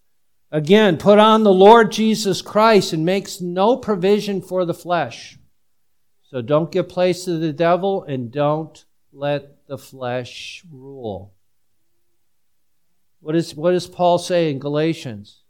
Again, 0.56 0.96
put 0.96 1.20
on 1.20 1.44
the 1.44 1.52
Lord 1.52 1.92
Jesus 1.92 2.42
Christ 2.42 2.94
and 2.94 3.06
makes 3.06 3.42
no 3.42 3.76
provision 3.76 4.42
for 4.42 4.64
the 4.64 4.74
flesh. 4.74 5.38
So 6.30 6.42
don't 6.42 6.72
give 6.72 6.88
place 6.88 7.26
to 7.26 7.38
the 7.38 7.52
devil 7.52 8.04
and 8.04 8.32
don't 8.32 8.86
let 9.12 9.68
the 9.68 9.78
flesh 9.78 10.64
rule. 10.72 11.35
What, 13.26 13.36
is, 13.36 13.56
what 13.56 13.72
does 13.72 13.88
Paul 13.88 14.20
say 14.20 14.52
in 14.52 14.60
Galatians? 14.60 15.42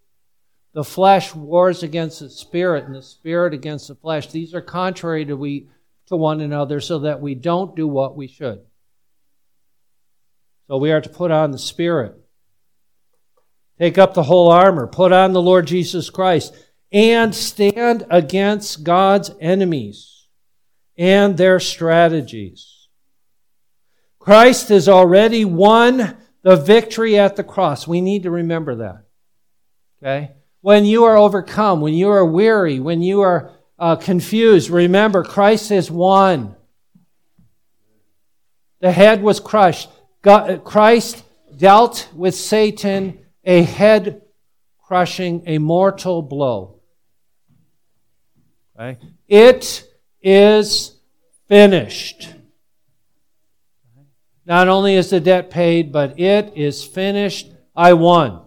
The 0.73 0.85
flesh 0.85 1.35
wars 1.35 1.83
against 1.83 2.21
the 2.21 2.29
spirit 2.29 2.85
and 2.85 2.95
the 2.95 3.01
spirit 3.01 3.53
against 3.53 3.89
the 3.89 3.95
flesh. 3.95 4.27
These 4.31 4.55
are 4.55 4.61
contrary 4.61 5.25
to, 5.25 5.35
we, 5.35 5.67
to 6.05 6.15
one 6.15 6.39
another 6.39 6.79
so 6.79 6.99
that 6.99 7.19
we 7.19 7.35
don't 7.35 7.75
do 7.75 7.85
what 7.85 8.15
we 8.15 8.27
should. 8.27 8.61
So 10.69 10.77
we 10.77 10.93
are 10.93 11.01
to 11.01 11.09
put 11.09 11.31
on 11.31 11.51
the 11.51 11.57
spirit. 11.57 12.15
Take 13.77 13.97
up 13.97 14.13
the 14.13 14.23
whole 14.23 14.49
armor, 14.49 14.87
put 14.87 15.11
on 15.11 15.33
the 15.33 15.41
Lord 15.41 15.67
Jesus 15.67 16.09
Christ, 16.09 16.55
and 16.93 17.35
stand 17.35 18.05
against 18.09 18.85
God's 18.85 19.31
enemies 19.41 20.27
and 20.97 21.35
their 21.35 21.59
strategies. 21.59 22.87
Christ 24.17 24.69
has 24.69 24.87
already 24.87 25.43
won 25.43 26.15
the 26.45 26.55
victory 26.55 27.17
at 27.17 27.35
the 27.35 27.43
cross. 27.43 27.87
We 27.87 28.01
need 28.01 28.23
to 28.23 28.29
remember 28.29 28.75
that. 28.75 29.05
Okay? 29.97 30.31
When 30.61 30.85
you 30.85 31.05
are 31.05 31.17
overcome, 31.17 31.81
when 31.81 31.95
you 31.95 32.11
are 32.11 32.23
weary, 32.23 32.79
when 32.79 33.01
you 33.01 33.21
are 33.21 33.51
uh, 33.79 33.95
confused, 33.95 34.69
remember 34.69 35.23
Christ 35.23 35.69
has 35.69 35.89
won. 35.89 36.55
The 38.79 38.91
head 38.91 39.23
was 39.23 39.39
crushed. 39.39 39.89
God, 40.21 40.63
Christ 40.63 41.23
dealt 41.57 42.09
with 42.13 42.35
Satan 42.35 43.25
a 43.43 43.63
head 43.63 44.21
crushing, 44.83 45.41
a 45.47 45.57
mortal 45.57 46.21
blow. 46.21 46.79
Okay? 48.79 48.99
It 49.27 49.83
is 50.21 50.95
finished. 51.47 52.35
Not 54.45 54.67
only 54.67 54.95
is 54.95 55.09
the 55.09 55.19
debt 55.19 55.49
paid, 55.49 55.91
but 55.91 56.19
it 56.19 56.53
is 56.55 56.83
finished. 56.83 57.51
I 57.75 57.93
won. 57.93 58.41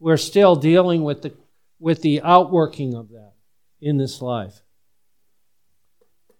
We're 0.00 0.16
still 0.16 0.56
dealing 0.56 1.04
with 1.04 1.22
the, 1.22 1.34
with 1.78 2.02
the 2.02 2.20
outworking 2.22 2.94
of 2.94 3.10
that 3.10 3.32
in 3.80 3.96
this 3.96 4.20
life 4.20 4.62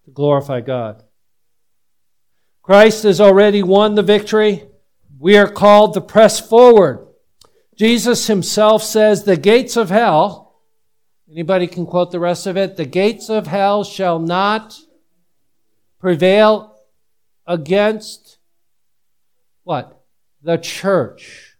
to 0.04 0.10
glorify 0.10 0.60
God. 0.60 1.04
Christ 2.62 3.04
has 3.04 3.20
already 3.20 3.62
won 3.62 3.94
the 3.94 4.02
victory. 4.02 4.64
We 5.18 5.36
are 5.36 5.50
called 5.50 5.94
to 5.94 6.00
press 6.00 6.40
forward. 6.40 7.06
Jesus 7.76 8.26
himself 8.26 8.82
says, 8.82 9.24
The 9.24 9.36
gates 9.36 9.76
of 9.76 9.88
hell, 9.88 10.60
anybody 11.30 11.66
can 11.66 11.86
quote 11.86 12.10
the 12.10 12.20
rest 12.20 12.46
of 12.46 12.56
it? 12.56 12.76
The 12.76 12.84
gates 12.84 13.30
of 13.30 13.46
hell 13.46 13.84
shall 13.84 14.18
not 14.18 14.78
prevail 15.98 16.76
against 17.46 18.38
what? 19.64 20.02
The 20.42 20.56
church. 20.56 21.56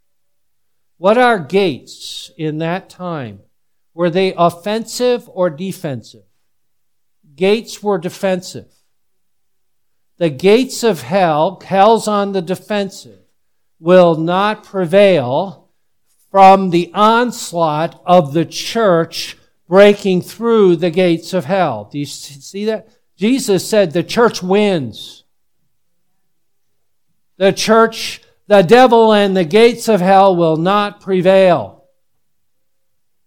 What 0.96 1.18
are 1.18 1.38
gates 1.38 2.30
in 2.36 2.58
that 2.58 2.88
time? 2.88 3.40
Were 3.94 4.10
they 4.10 4.34
offensive 4.36 5.28
or 5.28 5.50
defensive? 5.50 6.24
Gates 7.34 7.82
were 7.82 7.98
defensive. 7.98 8.72
The 10.18 10.30
gates 10.30 10.82
of 10.82 11.02
hell, 11.02 11.60
hell's 11.64 12.08
on 12.08 12.32
the 12.32 12.42
defensive, 12.42 13.20
will 13.78 14.16
not 14.16 14.64
prevail 14.64 15.68
from 16.30 16.70
the 16.70 16.90
onslaught 16.92 18.02
of 18.04 18.32
the 18.32 18.44
church 18.44 19.36
breaking 19.68 20.22
through 20.22 20.76
the 20.76 20.90
gates 20.90 21.32
of 21.32 21.44
hell. 21.44 21.88
Do 21.90 21.98
you 21.98 22.06
see 22.06 22.64
that? 22.64 22.88
Jesus 23.18 23.68
said 23.68 23.90
the 23.90 24.04
church 24.04 24.44
wins. 24.44 25.24
The 27.36 27.52
church, 27.52 28.22
the 28.46 28.62
devil 28.62 29.12
and 29.12 29.36
the 29.36 29.44
gates 29.44 29.88
of 29.88 30.00
hell 30.00 30.36
will 30.36 30.56
not 30.56 31.00
prevail. 31.00 31.84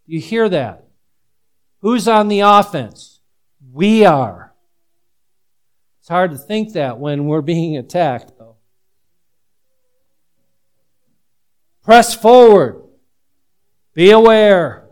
You 0.05 0.21
hear 0.21 0.47
that? 0.47 0.85
Who's 1.81 2.07
on 2.07 2.29
the 2.29 2.39
offense? 2.39 3.19
We 3.73 4.05
are. 4.05 4.53
It's 5.99 6.09
hard 6.09 6.31
to 6.31 6.37
think 6.37 6.73
that 6.73 6.97
when 6.97 7.25
we're 7.25 7.41
being 7.41 7.75
attacked, 7.75 8.31
though. 8.39 8.55
Press 11.83 12.13
forward. 12.13 12.81
Be 13.93 14.11
aware. 14.11 14.87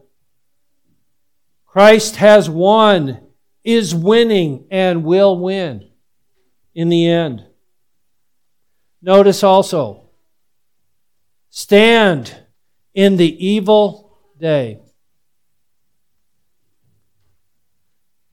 Christ 1.65 2.17
has 2.17 2.49
won 2.49 3.28
is 3.63 3.93
winning 3.93 4.65
and 4.71 5.03
will 5.03 5.37
win 5.37 5.89
in 6.73 6.89
the 6.89 7.07
end. 7.07 7.45
Notice 9.01 9.43
also, 9.43 10.09
stand 11.49 12.35
in 12.93 13.17
the 13.17 13.45
evil 13.45 14.17
day. 14.37 14.79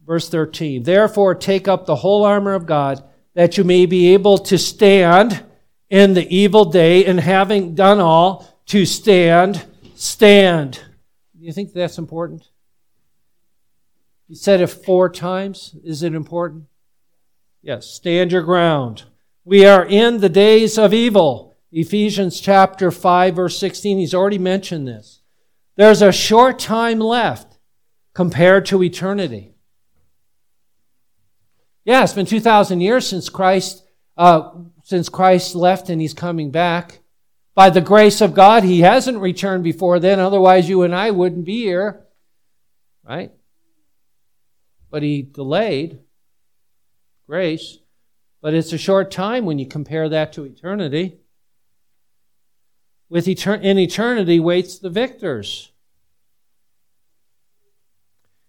Verse 0.04 0.28
13, 0.28 0.84
therefore 0.84 1.34
take 1.34 1.66
up 1.66 1.86
the 1.86 1.96
whole 1.96 2.24
armor 2.24 2.54
of 2.54 2.66
God 2.66 3.02
that 3.34 3.58
you 3.58 3.64
may 3.64 3.86
be 3.86 4.14
able 4.14 4.38
to 4.38 4.56
stand 4.56 5.44
in 5.88 6.14
the 6.14 6.36
evil 6.36 6.64
day, 6.64 7.04
and 7.04 7.20
having 7.20 7.74
done 7.74 8.00
all, 8.00 8.60
to 8.66 8.84
stand, 8.84 9.64
stand. 9.94 10.80
Do 11.38 11.44
you 11.44 11.52
think 11.52 11.72
that's 11.72 11.98
important? 11.98 12.42
He 14.28 14.34
said 14.34 14.60
it 14.60 14.68
four 14.68 15.08
times. 15.08 15.76
Is 15.84 16.02
it 16.02 16.14
important? 16.14 16.64
Yes. 17.62 17.86
Stand 17.86 18.32
your 18.32 18.42
ground. 18.42 19.04
We 19.44 19.64
are 19.64 19.84
in 19.84 20.18
the 20.18 20.28
days 20.28 20.78
of 20.78 20.92
evil. 20.92 21.56
Ephesians 21.70 22.40
chapter 22.40 22.90
5 22.90 23.36
verse 23.36 23.58
16. 23.58 23.98
He's 23.98 24.14
already 24.14 24.38
mentioned 24.38 24.88
this. 24.88 25.20
There's 25.76 26.02
a 26.02 26.12
short 26.12 26.58
time 26.58 26.98
left 26.98 27.58
compared 28.14 28.66
to 28.66 28.82
eternity. 28.82 29.54
Yeah, 31.84 32.02
it's 32.02 32.14
been 32.14 32.26
2,000 32.26 32.80
years 32.80 33.06
since 33.06 33.28
Christ, 33.28 33.84
uh, 34.16 34.50
since 34.82 35.08
Christ 35.08 35.54
left 35.54 35.88
and 35.88 36.00
he's 36.00 36.14
coming 36.14 36.50
back. 36.50 37.00
By 37.54 37.70
the 37.70 37.80
grace 37.80 38.20
of 38.20 38.34
God, 38.34 38.64
he 38.64 38.80
hasn't 38.80 39.18
returned 39.18 39.62
before 39.62 40.00
then. 40.00 40.18
Otherwise, 40.18 40.68
you 40.68 40.82
and 40.82 40.94
I 40.94 41.10
wouldn't 41.10 41.44
be 41.44 41.62
here. 41.62 42.04
Right? 43.04 43.32
But 44.96 45.02
he 45.02 45.20
delayed 45.20 45.98
grace. 47.28 47.80
But 48.40 48.54
it's 48.54 48.72
a 48.72 48.78
short 48.78 49.10
time 49.10 49.44
when 49.44 49.58
you 49.58 49.66
compare 49.66 50.08
that 50.08 50.32
to 50.32 50.44
eternity. 50.44 51.18
With 53.10 53.26
etern- 53.26 53.62
in 53.62 53.78
eternity 53.78 54.40
waits 54.40 54.78
the 54.78 54.88
victors. 54.88 55.70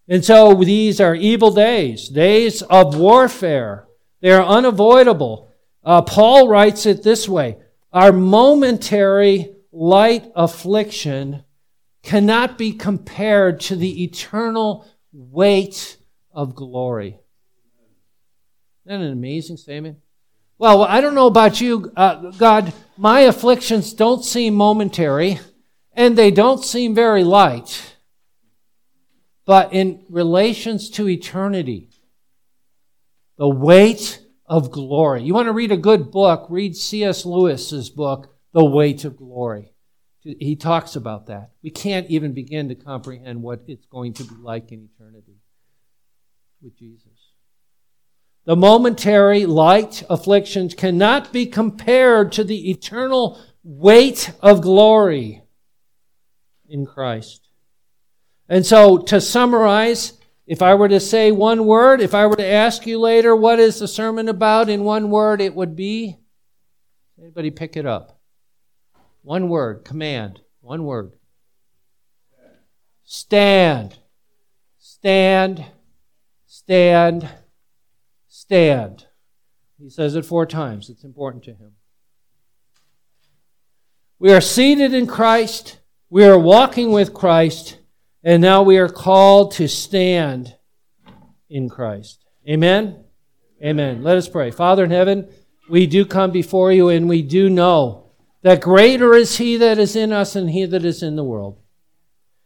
And 0.07 0.23
so 0.23 0.53
these 0.53 1.01
are 1.01 1.15
evil 1.15 1.51
days, 1.51 2.07
days 2.07 2.61
of 2.61 2.97
warfare. 2.97 3.85
They 4.21 4.31
are 4.31 4.45
unavoidable. 4.45 5.51
Uh, 5.83 6.01
Paul 6.01 6.47
writes 6.47 6.85
it 6.85 7.03
this 7.03 7.27
way 7.27 7.57
Our 7.91 8.13
momentary 8.13 9.53
light 9.73 10.31
affliction 10.33 11.43
cannot 12.03 12.57
be 12.57 12.71
compared 12.71 13.59
to 13.59 13.75
the 13.75 14.05
eternal 14.05 14.87
weight 15.11 15.97
of 16.37 16.53
glory. 16.53 17.19
Isn't 18.85 19.01
that 19.01 19.05
an 19.07 19.11
amazing 19.11 19.57
statement? 19.57 19.97
Well, 20.59 20.83
I 20.83 21.01
don't 21.01 21.15
know 21.15 21.25
about 21.25 21.59
you, 21.59 21.91
uh, 21.97 22.31
God. 22.37 22.73
My 22.95 23.21
afflictions 23.21 23.91
don't 23.91 24.23
seem 24.23 24.53
momentary, 24.53 25.39
and 25.93 26.15
they 26.15 26.29
don't 26.29 26.63
seem 26.63 26.93
very 26.93 27.23
light. 27.23 27.95
But 29.45 29.73
in 29.73 30.05
relations 30.09 30.91
to 30.91 31.09
eternity, 31.09 31.89
the 33.37 33.49
weight 33.49 34.23
of 34.45 34.71
glory. 34.71 35.23
You 35.23 35.33
want 35.33 35.47
to 35.47 35.53
read 35.53 35.71
a 35.71 35.77
good 35.77 36.11
book? 36.11 36.45
Read 36.49 36.75
C.S. 36.75 37.25
Lewis's 37.25 37.89
book, 37.89 38.35
The 38.53 38.63
Weight 38.63 39.05
of 39.05 39.17
Glory. 39.17 39.73
He 40.21 40.55
talks 40.55 40.95
about 40.95 41.27
that. 41.27 41.51
We 41.63 41.71
can't 41.71 42.09
even 42.09 42.33
begin 42.33 42.69
to 42.69 42.75
comprehend 42.75 43.41
what 43.41 43.63
it's 43.67 43.85
going 43.87 44.13
to 44.13 44.23
be 44.23 44.35
like 44.39 44.71
in 44.71 44.87
eternity 44.93 45.37
with 46.61 46.77
Jesus. 46.77 47.07
The 48.45 48.55
momentary 48.55 49.45
light 49.45 50.03
afflictions 50.09 50.73
cannot 50.73 51.33
be 51.33 51.45
compared 51.45 52.31
to 52.33 52.43
the 52.43 52.69
eternal 52.71 53.39
weight 53.63 54.31
of 54.41 54.61
glory 54.61 55.43
in 56.69 56.85
Christ. 56.85 57.49
And 58.47 58.65
so, 58.65 58.99
to 58.99 59.19
summarize, 59.19 60.13
if 60.45 60.61
I 60.61 60.75
were 60.75 60.87
to 60.87 61.01
say 61.01 61.31
one 61.33 61.65
word, 61.65 61.99
if 61.99 62.15
I 62.15 62.25
were 62.25 62.37
to 62.37 62.45
ask 62.45 62.87
you 62.87 62.99
later, 62.99 63.35
what 63.35 63.59
is 63.59 63.79
the 63.79 63.87
sermon 63.87 64.29
about 64.29 64.69
in 64.69 64.85
one 64.85 65.09
word, 65.09 65.41
it 65.41 65.53
would 65.53 65.75
be 65.75 66.17
anybody 67.19 67.51
pick 67.51 67.75
it 67.75 67.85
up? 67.85 68.17
One 69.23 69.49
word, 69.49 69.83
command, 69.83 70.39
one 70.61 70.85
word. 70.85 71.11
Stand. 73.03 73.97
Stand 74.79 75.65
stand, 76.67 77.29
stand. 78.27 79.05
He 79.79 79.89
says 79.89 80.17
it 80.17 80.25
four 80.25 80.45
times. 80.45 80.89
It's 80.89 81.05
important 81.05 81.45
to 81.45 81.51
him. 81.51 81.75
We 84.19 84.33
are 84.33 84.41
seated 84.41 84.93
in 84.93 85.07
Christ. 85.07 85.79
We 86.09 86.25
are 86.25 86.37
walking 86.37 86.91
with 86.91 87.13
Christ. 87.13 87.79
And 88.21 88.41
now 88.41 88.63
we 88.63 88.77
are 88.79 88.89
called 88.89 89.53
to 89.53 89.69
stand 89.69 90.57
in 91.49 91.69
Christ. 91.69 92.25
Amen? 92.49 93.05
Amen. 93.63 94.03
Let 94.03 94.17
us 94.17 94.27
pray. 94.27 94.51
Father 94.51 94.83
in 94.83 94.91
heaven, 94.91 95.29
we 95.69 95.87
do 95.87 96.03
come 96.03 96.31
before 96.31 96.73
you 96.73 96.89
and 96.89 97.07
we 97.07 97.21
do 97.21 97.49
know 97.49 98.11
that 98.41 98.59
greater 98.59 99.13
is 99.13 99.37
he 99.37 99.55
that 99.55 99.77
is 99.77 99.95
in 99.95 100.11
us 100.11 100.33
than 100.33 100.49
he 100.49 100.65
that 100.65 100.83
is 100.83 101.01
in 101.01 101.15
the 101.15 101.23
world. 101.23 101.61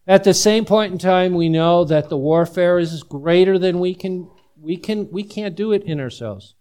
At 0.08 0.24
the 0.24 0.34
same 0.34 0.66
point 0.66 0.92
in 0.92 0.98
time, 0.98 1.34
we 1.34 1.48
know 1.48 1.86
that 1.86 2.10
the 2.10 2.18
warfare 2.18 2.80
is 2.80 3.04
greater 3.04 3.60
than 3.60 3.80
we 3.80 3.94
can 3.94 4.30
we 4.60 4.78
can 4.78 5.10
we 5.12 5.24
can't 5.24 5.56
do 5.56 5.72
it 5.72 5.84
in 5.84 6.00
ourselves. 6.00 6.56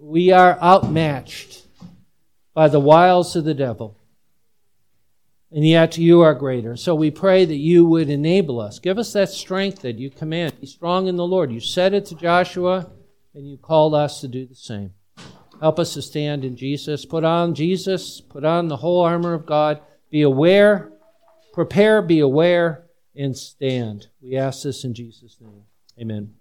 we 0.00 0.32
are 0.32 0.58
outmatched 0.62 1.66
by 2.54 2.68
the 2.68 2.80
wiles 2.80 3.36
of 3.36 3.44
the 3.44 3.54
devil. 3.54 3.96
And 5.52 5.66
yet 5.66 5.98
you 5.98 6.20
are 6.20 6.34
greater. 6.34 6.76
So 6.76 6.94
we 6.94 7.10
pray 7.10 7.44
that 7.44 7.56
you 7.56 7.84
would 7.84 8.08
enable 8.08 8.60
us. 8.60 8.78
Give 8.78 8.98
us 8.98 9.12
that 9.14 9.30
strength 9.30 9.82
that 9.82 9.98
you 9.98 10.08
command. 10.08 10.60
Be 10.60 10.66
strong 10.66 11.08
in 11.08 11.16
the 11.16 11.26
Lord. 11.26 11.50
You 11.50 11.60
said 11.60 11.92
it 11.92 12.06
to 12.06 12.14
Joshua, 12.14 12.90
and 13.34 13.48
you 13.48 13.56
called 13.56 13.94
us 13.94 14.20
to 14.20 14.28
do 14.28 14.46
the 14.46 14.54
same. 14.54 14.92
Help 15.60 15.78
us 15.78 15.92
to 15.94 16.02
stand 16.02 16.44
in 16.44 16.56
Jesus. 16.56 17.04
Put 17.04 17.24
on 17.24 17.54
Jesus. 17.54 18.20
Put 18.20 18.44
on 18.44 18.68
the 18.68 18.76
whole 18.76 19.00
armor 19.00 19.34
of 19.34 19.44
God. 19.44 19.80
Be 20.10 20.22
aware. 20.22 20.89
Prepare, 21.52 22.02
be 22.02 22.20
aware, 22.20 22.86
and 23.14 23.36
stand. 23.36 24.08
We 24.22 24.36
ask 24.36 24.62
this 24.62 24.84
in 24.84 24.94
Jesus' 24.94 25.36
name. 25.40 25.64
Amen. 26.00 26.34